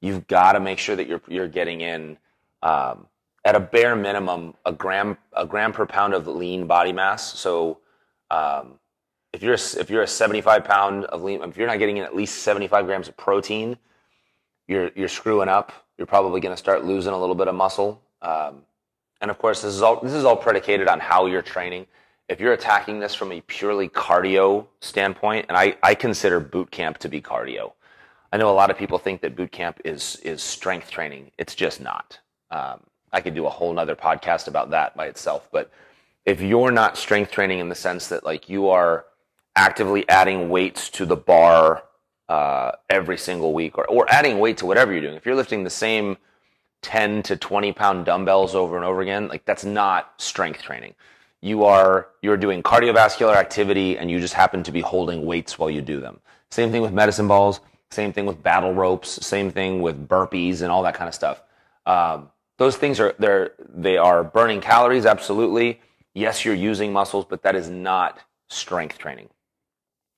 You've 0.00 0.26
got 0.26 0.52
to 0.52 0.60
make 0.60 0.78
sure 0.78 0.96
that 0.96 1.06
you're 1.06 1.20
you're 1.28 1.48
getting 1.48 1.80
in 1.80 2.18
um, 2.62 3.06
at 3.44 3.54
a 3.54 3.60
bare 3.60 3.96
minimum 3.96 4.54
a 4.64 4.72
gram 4.72 5.18
a 5.32 5.46
gram 5.46 5.72
per 5.72 5.86
pound 5.86 6.14
of 6.14 6.26
lean 6.26 6.66
body 6.66 6.92
mass. 6.92 7.38
So 7.38 7.78
um, 8.30 8.78
if 9.32 9.42
you're 9.42 9.54
if 9.54 9.90
you're 9.90 10.02
a 10.02 10.08
75 10.08 10.64
pound 10.64 11.04
of 11.06 11.22
lean, 11.22 11.42
if 11.42 11.56
you're 11.56 11.66
not 11.66 11.78
getting 11.78 11.98
in 11.98 12.04
at 12.04 12.16
least 12.16 12.42
75 12.42 12.86
grams 12.86 13.08
of 13.08 13.16
protein, 13.16 13.76
you're 14.66 14.90
you're 14.94 15.08
screwing 15.08 15.48
up. 15.48 15.72
You're 15.98 16.06
probably 16.06 16.40
going 16.40 16.54
to 16.54 16.58
start 16.58 16.84
losing 16.84 17.12
a 17.12 17.18
little 17.18 17.34
bit 17.34 17.48
of 17.48 17.54
muscle. 17.54 18.00
Um, 18.22 18.62
and 19.20 19.30
of 19.30 19.38
course, 19.38 19.60
this 19.62 19.74
is 19.74 19.82
all 19.82 20.00
this 20.00 20.12
is 20.12 20.24
all 20.24 20.36
predicated 20.36 20.88
on 20.88 20.98
how 20.98 21.26
you're 21.26 21.42
training 21.42 21.86
if 22.30 22.38
you're 22.38 22.52
attacking 22.52 23.00
this 23.00 23.12
from 23.12 23.32
a 23.32 23.40
purely 23.42 23.88
cardio 23.88 24.66
standpoint, 24.80 25.46
and 25.48 25.58
I, 25.58 25.76
I 25.82 25.96
consider 25.96 26.38
boot 26.38 26.70
camp 26.70 26.98
to 26.98 27.08
be 27.08 27.20
cardio. 27.20 27.72
I 28.32 28.36
know 28.36 28.48
a 28.48 28.54
lot 28.54 28.70
of 28.70 28.78
people 28.78 28.98
think 28.98 29.20
that 29.22 29.34
boot 29.34 29.50
camp 29.50 29.80
is 29.84 30.16
is 30.22 30.40
strength 30.40 30.90
training. 30.90 31.32
It's 31.36 31.56
just 31.56 31.80
not. 31.80 32.20
Um, 32.52 32.80
I 33.12 33.20
could 33.20 33.34
do 33.34 33.46
a 33.46 33.50
whole 33.50 33.72
nother 33.72 33.96
podcast 33.96 34.46
about 34.46 34.70
that 34.70 34.96
by 34.96 35.06
itself. 35.06 35.48
But 35.50 35.72
if 36.24 36.40
you're 36.40 36.70
not 36.70 36.96
strength 36.96 37.32
training 37.32 37.58
in 37.58 37.68
the 37.68 37.74
sense 37.74 38.06
that 38.06 38.24
like 38.24 38.48
you 38.48 38.68
are 38.68 39.06
actively 39.56 40.08
adding 40.08 40.48
weights 40.48 40.88
to 40.90 41.06
the 41.06 41.16
bar 41.16 41.82
uh, 42.28 42.70
every 42.88 43.18
single 43.18 43.52
week, 43.52 43.76
or 43.76 43.86
or 43.86 44.06
adding 44.08 44.38
weight 44.38 44.58
to 44.58 44.66
whatever 44.66 44.92
you're 44.92 45.02
doing, 45.02 45.16
if 45.16 45.26
you're 45.26 45.34
lifting 45.34 45.64
the 45.64 45.70
same 45.70 46.16
10 46.82 47.24
to 47.24 47.36
20 47.36 47.72
pound 47.72 48.06
dumbbells 48.06 48.54
over 48.54 48.76
and 48.76 48.84
over 48.84 49.00
again, 49.00 49.26
like 49.26 49.44
that's 49.44 49.64
not 49.64 50.12
strength 50.18 50.62
training 50.62 50.94
you 51.42 51.64
are 51.64 52.08
you're 52.22 52.36
doing 52.36 52.62
cardiovascular 52.62 53.34
activity 53.34 53.96
and 53.98 54.10
you 54.10 54.20
just 54.20 54.34
happen 54.34 54.62
to 54.62 54.72
be 54.72 54.80
holding 54.80 55.24
weights 55.24 55.58
while 55.58 55.70
you 55.70 55.80
do 55.80 56.00
them. 56.00 56.20
Same 56.50 56.70
thing 56.70 56.82
with 56.82 56.92
medicine 56.92 57.28
balls. 57.28 57.60
Same 57.90 58.12
thing 58.12 58.26
with 58.26 58.42
battle 58.42 58.74
ropes. 58.74 59.24
Same 59.26 59.50
thing 59.50 59.82
with 59.82 60.08
burpees 60.08 60.62
and 60.62 60.70
all 60.70 60.82
that 60.82 60.94
kind 60.94 61.08
of 61.08 61.14
stuff. 61.14 61.42
Um, 61.86 62.30
those 62.58 62.76
things 62.76 63.00
are 63.00 63.14
they're 63.18 63.52
they 63.68 63.96
are 63.96 64.22
burning 64.22 64.60
calories 64.60 65.06
absolutely. 65.06 65.80
Yes, 66.14 66.44
you're 66.44 66.54
using 66.54 66.92
muscles, 66.92 67.24
but 67.28 67.42
that 67.42 67.56
is 67.56 67.68
not 67.68 68.18
strength 68.48 68.98
training. 68.98 69.28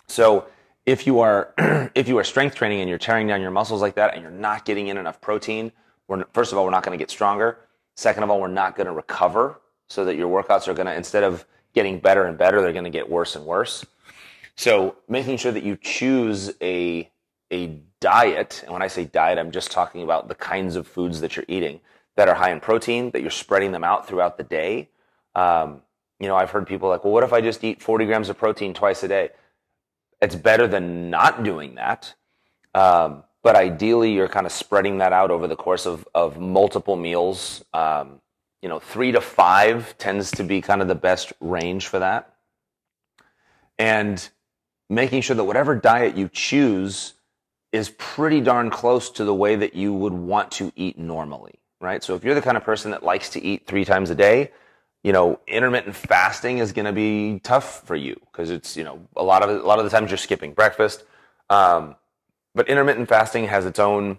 So 0.08 0.46
if 0.84 1.06
you 1.06 1.20
are 1.20 1.54
if 1.94 2.08
you 2.08 2.18
are 2.18 2.24
strength 2.24 2.56
training 2.56 2.80
and 2.80 2.88
you're 2.88 2.98
tearing 2.98 3.28
down 3.28 3.40
your 3.40 3.52
muscles 3.52 3.80
like 3.80 3.94
that 3.94 4.14
and 4.14 4.22
you're 4.22 4.30
not 4.30 4.64
getting 4.64 4.88
in 4.88 4.96
enough 4.96 5.20
protein, 5.20 5.70
we're, 6.08 6.24
first 6.32 6.50
of 6.50 6.58
all 6.58 6.64
we're 6.64 6.70
not 6.70 6.82
going 6.82 6.98
to 6.98 7.02
get 7.02 7.10
stronger. 7.10 7.58
Second 7.96 8.22
of 8.22 8.30
all, 8.30 8.40
we're 8.40 8.48
not 8.48 8.74
going 8.74 8.86
to 8.86 8.92
recover 8.92 9.60
so 9.92 10.06
that 10.06 10.16
your 10.16 10.28
workouts 10.28 10.68
are 10.68 10.74
going 10.74 10.86
to, 10.86 10.94
instead 10.94 11.22
of 11.22 11.44
getting 11.74 11.98
better 11.98 12.24
and 12.24 12.38
better, 12.38 12.62
they're 12.62 12.72
going 12.72 12.84
to 12.84 12.90
get 12.90 13.08
worse 13.08 13.36
and 13.36 13.44
worse. 13.44 13.84
So 14.56 14.96
making 15.08 15.36
sure 15.36 15.52
that 15.52 15.62
you 15.62 15.76
choose 15.76 16.50
a, 16.62 17.10
a 17.50 17.78
diet, 18.00 18.62
and 18.64 18.72
when 18.72 18.82
I 18.82 18.88
say 18.88 19.04
diet, 19.04 19.38
I'm 19.38 19.50
just 19.50 19.70
talking 19.70 20.02
about 20.02 20.28
the 20.28 20.34
kinds 20.34 20.76
of 20.76 20.86
foods 20.86 21.20
that 21.20 21.36
you're 21.36 21.44
eating 21.46 21.80
that 22.16 22.28
are 22.28 22.34
high 22.34 22.50
in 22.50 22.60
protein, 22.60 23.10
that 23.10 23.20
you're 23.20 23.30
spreading 23.30 23.72
them 23.72 23.84
out 23.84 24.06
throughout 24.06 24.38
the 24.38 24.44
day. 24.44 24.88
Um, 25.34 25.82
you 26.18 26.26
know, 26.26 26.36
I've 26.36 26.50
heard 26.50 26.66
people 26.66 26.88
like, 26.88 27.04
well, 27.04 27.12
what 27.12 27.24
if 27.24 27.32
I 27.32 27.40
just 27.40 27.62
eat 27.62 27.82
40 27.82 28.06
grams 28.06 28.28
of 28.28 28.38
protein 28.38 28.74
twice 28.74 29.02
a 29.02 29.08
day? 29.08 29.30
It's 30.20 30.36
better 30.36 30.66
than 30.66 31.10
not 31.10 31.42
doing 31.42 31.74
that. 31.74 32.14
Um, 32.74 33.24
but 33.42 33.56
ideally, 33.56 34.12
you're 34.12 34.28
kind 34.28 34.46
of 34.46 34.52
spreading 34.52 34.98
that 34.98 35.12
out 35.12 35.30
over 35.30 35.48
the 35.48 35.56
course 35.56 35.84
of, 35.84 36.06
of 36.14 36.38
multiple 36.38 36.96
meals. 36.96 37.64
Um, 37.74 38.20
you 38.62 38.68
know, 38.68 38.78
three 38.78 39.12
to 39.12 39.20
five 39.20 39.98
tends 39.98 40.30
to 40.32 40.44
be 40.44 40.60
kind 40.60 40.80
of 40.80 40.88
the 40.88 40.94
best 40.94 41.32
range 41.40 41.88
for 41.88 41.98
that. 41.98 42.32
And 43.78 44.26
making 44.88 45.22
sure 45.22 45.34
that 45.34 45.44
whatever 45.44 45.74
diet 45.74 46.16
you 46.16 46.30
choose 46.32 47.14
is 47.72 47.90
pretty 47.98 48.40
darn 48.40 48.70
close 48.70 49.10
to 49.10 49.24
the 49.24 49.34
way 49.34 49.56
that 49.56 49.74
you 49.74 49.92
would 49.92 50.12
want 50.12 50.52
to 50.52 50.72
eat 50.76 50.98
normally, 50.98 51.54
right? 51.80 52.04
So 52.04 52.14
if 52.14 52.22
you're 52.22 52.34
the 52.34 52.42
kind 52.42 52.56
of 52.56 52.62
person 52.62 52.90
that 52.92 53.02
likes 53.02 53.30
to 53.30 53.42
eat 53.42 53.66
three 53.66 53.84
times 53.84 54.10
a 54.10 54.14
day, 54.14 54.52
you 55.02 55.12
know, 55.12 55.40
intermittent 55.48 55.96
fasting 55.96 56.58
is 56.58 56.72
going 56.72 56.84
to 56.84 56.92
be 56.92 57.40
tough 57.40 57.84
for 57.84 57.96
you 57.96 58.20
because 58.30 58.50
it's, 58.50 58.76
you 58.76 58.84
know, 58.84 59.00
a 59.16 59.22
lot 59.22 59.42
of 59.42 59.50
a 59.50 59.66
lot 59.66 59.80
of 59.80 59.84
the 59.84 59.90
times 59.90 60.10
you're 60.10 60.18
skipping 60.18 60.52
breakfast. 60.52 61.02
Um, 61.50 61.96
but 62.54 62.68
intermittent 62.68 63.08
fasting 63.08 63.46
has 63.48 63.66
its 63.66 63.80
own 63.80 64.18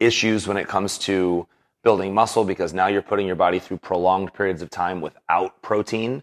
issues 0.00 0.48
when 0.48 0.56
it 0.56 0.68
comes 0.68 0.96
to 0.98 1.46
building 1.82 2.14
muscle 2.14 2.44
because 2.44 2.72
now 2.72 2.86
you're 2.86 3.02
putting 3.02 3.26
your 3.26 3.36
body 3.36 3.58
through 3.58 3.78
prolonged 3.78 4.32
periods 4.32 4.62
of 4.62 4.70
time 4.70 5.00
without 5.00 5.60
protein. 5.62 6.22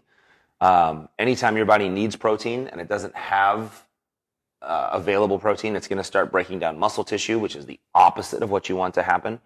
Um, 0.60 1.08
anytime 1.18 1.56
your 1.56 1.66
body 1.66 1.88
needs 1.88 2.16
protein 2.16 2.68
and 2.68 2.80
it 2.80 2.88
doesn't 2.88 3.14
have 3.14 3.86
uh, 4.62 4.90
available 4.92 5.38
protein, 5.38 5.76
it's 5.76 5.88
going 5.88 5.98
to 5.98 6.04
start 6.04 6.32
breaking 6.32 6.58
down 6.58 6.78
muscle 6.78 7.04
tissue, 7.04 7.38
which 7.38 7.56
is 7.56 7.66
the 7.66 7.78
opposite 7.94 8.42
of 8.42 8.50
what 8.50 8.68
you 8.68 8.76
want 8.76 8.94
to 8.94 9.02
happen. 9.02 9.40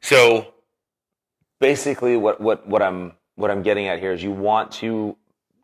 So 0.00 0.54
basically, 1.60 2.16
what, 2.16 2.40
what, 2.40 2.66
what 2.66 2.82
I'm 2.82 3.12
what 3.36 3.50
I'm 3.50 3.62
getting 3.62 3.86
at 3.86 3.98
here 3.98 4.12
is 4.12 4.22
you 4.22 4.30
want 4.30 4.72
to 4.72 5.14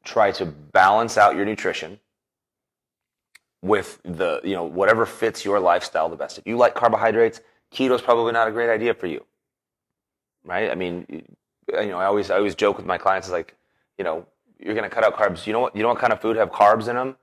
try 0.05 0.31
to 0.33 0.45
balance 0.45 1.17
out 1.17 1.37
your 1.37 1.47
nutrition 1.47 1.99
with 3.63 3.99
the 4.05 4.43
you 4.45 4.55
know 4.55 4.65
whatever 4.65 5.07
fits 5.07 5.43
your 5.43 5.59
lifestyle 5.59 6.11
the 6.11 6.17
best. 6.17 6.37
If 6.37 6.47
you 6.47 6.59
like 6.59 6.75
carbohydrates, 6.75 7.41
keto 7.73 7.95
is 7.95 8.03
probably 8.03 8.33
not 8.33 8.47
a 8.47 8.51
great 8.51 8.69
idea 8.69 8.93
for 8.93 9.07
you 9.07 9.25
right? 10.45 10.71
I 10.71 10.75
mean, 10.75 11.07
you 11.09 11.23
know, 11.69 11.99
I 11.99 12.07
always 12.07 12.31
I 12.31 12.37
always 12.37 12.55
joke 12.55 12.77
with 12.77 12.87
my 12.87 12.99
clients 12.99 13.31
like, 13.31 13.57
you 13.99 14.05
know, 14.05 14.27
you're 14.59 14.75
going 14.75 14.89
to 14.89 14.95
cut 14.95 15.05
out 15.05 15.17
carbs. 15.17 15.47
You 15.47 15.53
know 15.53 15.61
what? 15.61 15.77
You 15.77 15.83
know 15.83 15.89
what 15.89 15.99
kind 15.99 16.13
of 16.13 16.21
food 16.21 16.37
have 16.37 16.51
carbs 16.51 16.89
in 16.89 16.97
them? 16.97 17.17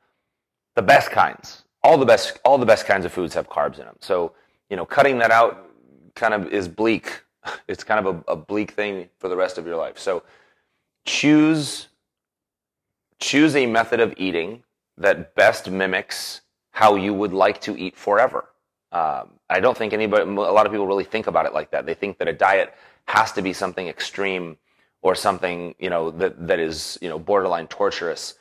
The 0.75 0.81
best 0.81 1.11
kinds. 1.11 1.63
All 1.83 1.97
the 1.97 2.05
best 2.05 2.39
all 2.43 2.57
the 2.57 2.65
best 2.65 2.85
kinds 2.85 3.05
of 3.05 3.13
foods 3.13 3.33
have 3.33 3.49
carbs 3.49 3.79
in 3.79 3.85
them. 3.85 3.97
So, 3.99 4.33
you 4.69 4.77
know, 4.77 4.85
cutting 4.85 5.17
that 5.19 5.31
out 5.31 5.69
kind 6.15 6.33
of 6.33 6.47
is 6.47 6.67
bleak 6.67 7.23
It's 7.67 7.83
kind 7.83 8.05
of 8.05 8.23
a, 8.27 8.31
a 8.31 8.35
bleak 8.35 8.71
thing 8.71 9.09
for 9.17 9.29
the 9.29 9.35
rest 9.35 9.57
of 9.57 9.65
your 9.65 9.75
life. 9.75 9.97
So 9.97 10.23
choose 11.05 11.87
choose 13.19 13.55
a 13.55 13.65
method 13.65 13.99
of 13.99 14.13
eating 14.15 14.63
that 14.97 15.35
best 15.35 15.69
mimics 15.69 16.41
how 16.71 16.95
you 16.95 17.13
would 17.13 17.33
like 17.33 17.59
to 17.61 17.77
eat 17.77 17.97
forever. 17.97 18.48
Um, 18.91 19.31
I 19.49 19.59
don't 19.59 19.77
think 19.77 19.93
anybody, 19.93 20.23
a 20.23 20.33
lot 20.33 20.65
of 20.65 20.71
people 20.71 20.87
really 20.87 21.03
think 21.03 21.27
about 21.27 21.45
it 21.45 21.53
like 21.53 21.71
that. 21.71 21.85
They 21.85 21.93
think 21.93 22.17
that 22.17 22.27
a 22.27 22.33
diet 22.33 22.73
has 23.05 23.31
to 23.33 23.41
be 23.41 23.53
something 23.53 23.87
extreme 23.87 24.57
or 25.01 25.15
something, 25.15 25.75
you 25.79 25.89
know, 25.89 26.11
that, 26.11 26.47
that 26.47 26.59
is, 26.59 26.97
you 27.01 27.09
know, 27.09 27.19
borderline 27.19 27.67
torturous. 27.67 28.35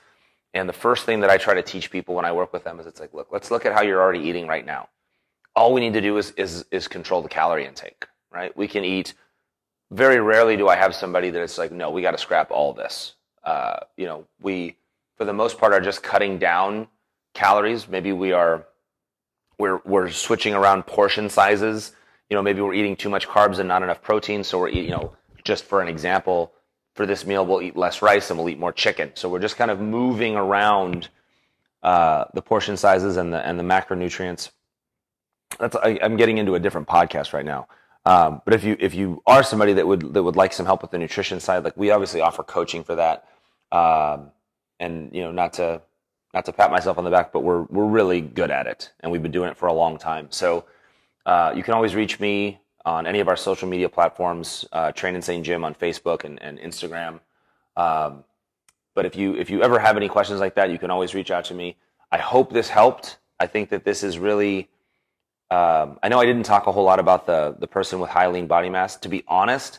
And 0.55 0.69
the 0.69 0.73
first 0.73 1.05
thing 1.05 1.21
that 1.21 1.31
I 1.31 1.37
try 1.37 1.55
to 1.55 1.63
teach 1.63 1.91
people 1.91 2.15
when 2.15 2.25
I 2.25 2.33
work 2.33 2.53
with 2.53 2.65
them 2.65 2.81
is 2.81 2.87
it's 2.87 3.01
like, 3.01 3.13
look, 3.13 3.29
let's 3.31 3.51
look 3.51 3.67
at 3.67 3.73
how 3.73 3.83
you're 3.83 4.01
already 4.01 4.21
eating 4.21 4.47
right 4.47 4.65
now. 4.65 4.89
All 5.55 5.73
we 5.73 5.81
need 5.81 5.93
to 5.93 6.01
do 6.01 6.17
is, 6.17 6.33
is, 6.33 6.65
is 6.71 6.89
control 6.89 7.23
the 7.23 7.29
calorie 7.29 7.67
intake, 7.67 8.07
right? 8.31 8.57
We 8.57 8.69
can 8.69 8.85
eat. 8.85 9.15
Very 9.91 10.21
rarely 10.21 10.57
do 10.57 10.69
I 10.69 10.77
have 10.77 10.95
somebody 10.95 11.31
that 11.31 11.43
it's 11.43 11.59
like, 11.59 11.73
no, 11.73 11.91
we 11.91 12.03
got 12.03 12.13
to 12.13 12.19
scrap 12.19 12.51
all 12.51 12.73
this. 12.73 13.15
Uh, 13.45 13.81
you 13.97 14.07
know, 14.07 14.27
we, 14.41 14.77
for 15.17 15.25
the 15.25 15.33
most 15.33 15.59
part, 15.59 15.73
are 15.73 15.81
just 15.81 16.03
cutting 16.03 16.39
down 16.39 16.89
calories. 17.35 17.89
Maybe 17.89 18.13
we 18.13 18.33
are, 18.33 18.67
we're, 19.59 19.81
we're 19.85 20.11
switching 20.11 20.55
around 20.55 20.87
portion 20.87 21.29
sizes. 21.29 21.93
You 22.31 22.37
know, 22.37 22.43
maybe 22.43 22.61
we're 22.61 22.75
eating 22.75 22.97
too 22.97 23.09
much 23.09 23.27
carbs 23.27 23.59
and 23.59 23.69
not 23.69 23.83
enough 23.83 24.03
protein. 24.03 24.45
So 24.45 24.59
we're 24.59 24.69
eating, 24.69 24.85
you 24.85 24.91
know, 24.91 25.17
just 25.45 25.65
for 25.65 25.81
an 25.81 25.89
example, 25.89 26.53
for 26.95 27.07
this 27.07 27.25
meal, 27.25 27.47
we'll 27.47 27.63
eat 27.63 27.77
less 27.77 28.03
rice 28.03 28.31
and 28.31 28.39
we'll 28.39 28.49
eat 28.49 28.59
more 28.59 28.73
chicken. 28.73 29.13
So 29.15 29.29
we're 29.29 29.39
just 29.39 29.57
kind 29.57 29.71
of 29.71 29.81
moving 29.81 30.37
around 30.37 31.09
uh, 31.83 32.25
the 32.35 32.43
portion 32.43 32.77
sizes 32.77 33.17
and 33.17 33.33
the 33.33 33.47
and 33.47 33.59
the 33.59 33.63
macronutrients. 33.63 34.51
That's 35.59 35.77
I, 35.77 35.91
am 36.03 36.17
getting 36.17 36.39
into 36.39 36.55
a 36.55 36.61
different 36.61 36.89
podcast 36.89 37.33
right 37.33 37.45
now. 37.45 37.69
Um, 38.05 38.43
but 38.45 38.55
if 38.55 38.65
you 38.65 38.77
if 38.81 38.95
you 38.95 39.23
are 39.27 39.43
somebody 39.43 39.75
that 39.75 39.87
would 39.87 40.13
that 40.13 40.23
would 40.23 40.37
like 40.37 40.53
some 40.53 40.67
help 40.67 40.83
with 40.83 40.91
the 40.91 40.99
nutrition 40.99 41.41
side, 41.41 41.65
like 41.65 41.77
we 41.77 41.91
obviously 41.91 42.21
offer 42.21 42.43
coaching 42.43 42.83
for 42.83 42.97
that. 42.97 43.29
Um, 43.71 44.33
and 44.81 45.15
you 45.15 45.23
know, 45.23 45.31
not 45.31 45.55
to 45.55 45.83
not 46.35 46.45
to 46.45 46.53
pat 46.53 46.71
myself 46.71 46.99
on 46.99 47.05
the 47.05 47.11
back, 47.11 47.33
but 47.33 47.41
we're 47.41 47.63
we're 47.63 47.87
really 47.87 48.21
good 48.21 48.51
at 48.51 48.67
it, 48.67 48.93
and 49.01 49.11
we've 49.11 49.23
been 49.23 49.33
doing 49.33 49.51
it 49.51 49.57
for 49.57 49.67
a 49.67 49.73
long 49.73 49.99
time. 49.99 50.29
So 50.31 50.65
uh, 51.27 51.53
you 51.55 51.63
can 51.63 51.75
always 51.75 51.95
reach 51.95 52.21
me 52.21 52.61
on 52.85 53.07
any 53.07 53.21
of 53.21 53.29
our 53.29 53.37
social 53.37 53.69
media 53.69 53.89
platforms, 53.89 54.65
uh, 54.73 54.93
Train 54.93 55.15
Insane 55.15 55.45
Gym 55.45 55.65
on 55.65 55.75
Facebook 55.75 56.25
and, 56.25 56.41
and 56.43 56.59
Instagram. 56.59 57.21
Um, 57.77 58.25
but 58.95 59.07
if 59.07 59.15
you 59.15 59.37
if 59.37 59.51
you 59.51 59.63
ever 59.63 59.79
have 59.79 59.97
any 59.97 60.09
questions 60.09 60.41
like 60.41 60.55
that, 60.57 60.71
you 60.71 60.79
can 60.79 60.91
always 60.91 61.15
reach 61.15 61.31
out 61.31 61.45
to 61.47 61.55
me. 61.55 61.77
I 62.11 62.19
hope 62.19 62.53
this 62.53 62.69
helped. 62.69 63.19
I 63.39 63.47
think 63.47 63.71
that 63.71 63.85
this 63.85 64.03
is 64.03 64.19
really. 64.19 64.69
Um, 65.51 65.99
I 66.03 66.09
know 66.09 66.19
I 66.19 66.27
didn't 66.27 66.43
talk 66.43 66.67
a 66.67 66.73
whole 66.73 66.85
lot 66.85 66.99
about 66.99 67.27
the 67.27 67.57
the 67.59 67.67
person 67.67 68.01
with 68.01 68.11
high 68.11 68.27
lean 68.27 68.47
body 68.47 68.69
mass. 68.69 68.97
To 68.97 69.09
be 69.09 69.23
honest, 69.29 69.79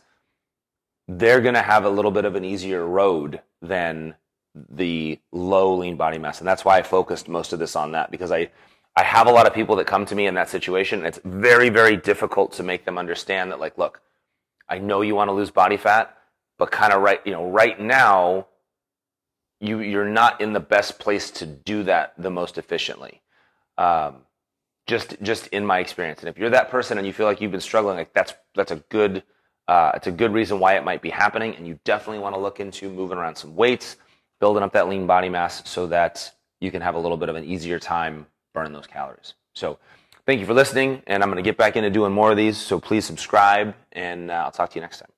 they're 1.07 1.41
going 1.41 1.55
to 1.55 1.61
have 1.61 1.83
a 1.83 1.89
little 1.89 2.11
bit 2.11 2.25
of 2.25 2.35
an 2.35 2.45
easier 2.45 2.85
road 2.85 3.41
than 3.61 4.15
the 4.53 5.19
low 5.31 5.75
lean 5.75 5.95
body 5.95 6.17
mass, 6.17 6.39
and 6.39 6.47
that's 6.47 6.65
why 6.65 6.77
I 6.77 6.83
focused 6.83 7.27
most 7.27 7.53
of 7.53 7.59
this 7.59 7.75
on 7.75 7.91
that 7.93 8.11
because 8.11 8.31
I 8.31 8.49
I 8.95 9.03
have 9.03 9.27
a 9.27 9.31
lot 9.31 9.47
of 9.47 9.53
people 9.53 9.77
that 9.77 9.87
come 9.87 10.05
to 10.07 10.15
me 10.15 10.27
in 10.27 10.33
that 10.33 10.49
situation. 10.49 10.99
And 10.99 11.07
it's 11.07 11.19
very, 11.23 11.69
very 11.69 11.95
difficult 11.95 12.51
to 12.53 12.63
make 12.63 12.83
them 12.83 12.97
understand 12.97 13.51
that, 13.51 13.59
like, 13.59 13.77
look, 13.77 14.01
I 14.67 14.79
know 14.79 15.01
you 15.01 15.15
want 15.15 15.29
to 15.29 15.33
lose 15.33 15.51
body 15.51 15.77
fat, 15.77 16.17
but 16.57 16.71
kind 16.71 16.91
of 16.91 17.01
right, 17.01 17.21
you 17.25 17.31
know, 17.31 17.49
right 17.49 17.79
now, 17.79 18.47
you 19.61 19.79
you're 19.79 20.09
not 20.09 20.41
in 20.41 20.53
the 20.53 20.59
best 20.59 20.99
place 20.99 21.31
to 21.31 21.45
do 21.45 21.83
that 21.83 22.13
the 22.17 22.29
most 22.29 22.57
efficiently. 22.57 23.21
Um, 23.77 24.17
just 24.87 25.15
just 25.21 25.47
in 25.47 25.65
my 25.65 25.79
experience, 25.79 26.19
and 26.19 26.29
if 26.29 26.37
you're 26.37 26.49
that 26.49 26.69
person 26.69 26.97
and 26.97 27.05
you 27.07 27.13
feel 27.13 27.25
like 27.25 27.41
you've 27.41 27.51
been 27.51 27.61
struggling, 27.61 27.97
like 27.97 28.13
that's 28.13 28.33
that's 28.55 28.71
a 28.71 28.77
good 28.89 29.23
uh, 29.67 29.91
it's 29.95 30.07
a 30.07 30.11
good 30.11 30.33
reason 30.33 30.59
why 30.59 30.75
it 30.75 30.83
might 30.83 31.01
be 31.01 31.09
happening, 31.09 31.55
and 31.55 31.67
you 31.67 31.79
definitely 31.83 32.19
want 32.19 32.35
to 32.35 32.41
look 32.41 32.59
into 32.59 32.89
moving 32.89 33.17
around 33.17 33.35
some 33.35 33.55
weights, 33.55 33.97
building 34.39 34.63
up 34.63 34.74
that 34.74 34.89
lean 34.89 35.08
body 35.08 35.29
mass, 35.29 35.67
so 35.69 35.88
that 35.88 36.31
you 36.60 36.71
can 36.71 36.82
have 36.82 36.95
a 36.95 36.99
little 36.99 37.17
bit 37.17 37.30
of 37.30 37.36
an 37.36 37.43
easier 37.43 37.80
time 37.80 38.25
burning 38.54 38.73
those 38.73 38.88
calories. 38.88 39.34
So 39.54 39.80
thank 40.25 40.39
you 40.39 40.45
for 40.45 40.54
listening, 40.54 41.04
and 41.08 41.23
I'm 41.23 41.30
going 41.30 41.43
to 41.43 41.47
get 41.47 41.58
back 41.58 41.75
into 41.75 41.89
doing 41.89 42.12
more 42.12 42.32
of 42.32 42.38
these. 42.38 42.58
So 42.58 42.80
please 42.80 43.06
subscribe, 43.06 43.75
and 43.91 44.32
uh, 44.32 44.43
I'll 44.45 44.52
talk 44.52 44.69
to 44.71 44.75
you 44.75 44.82
next 44.82 44.99
time. 44.99 45.10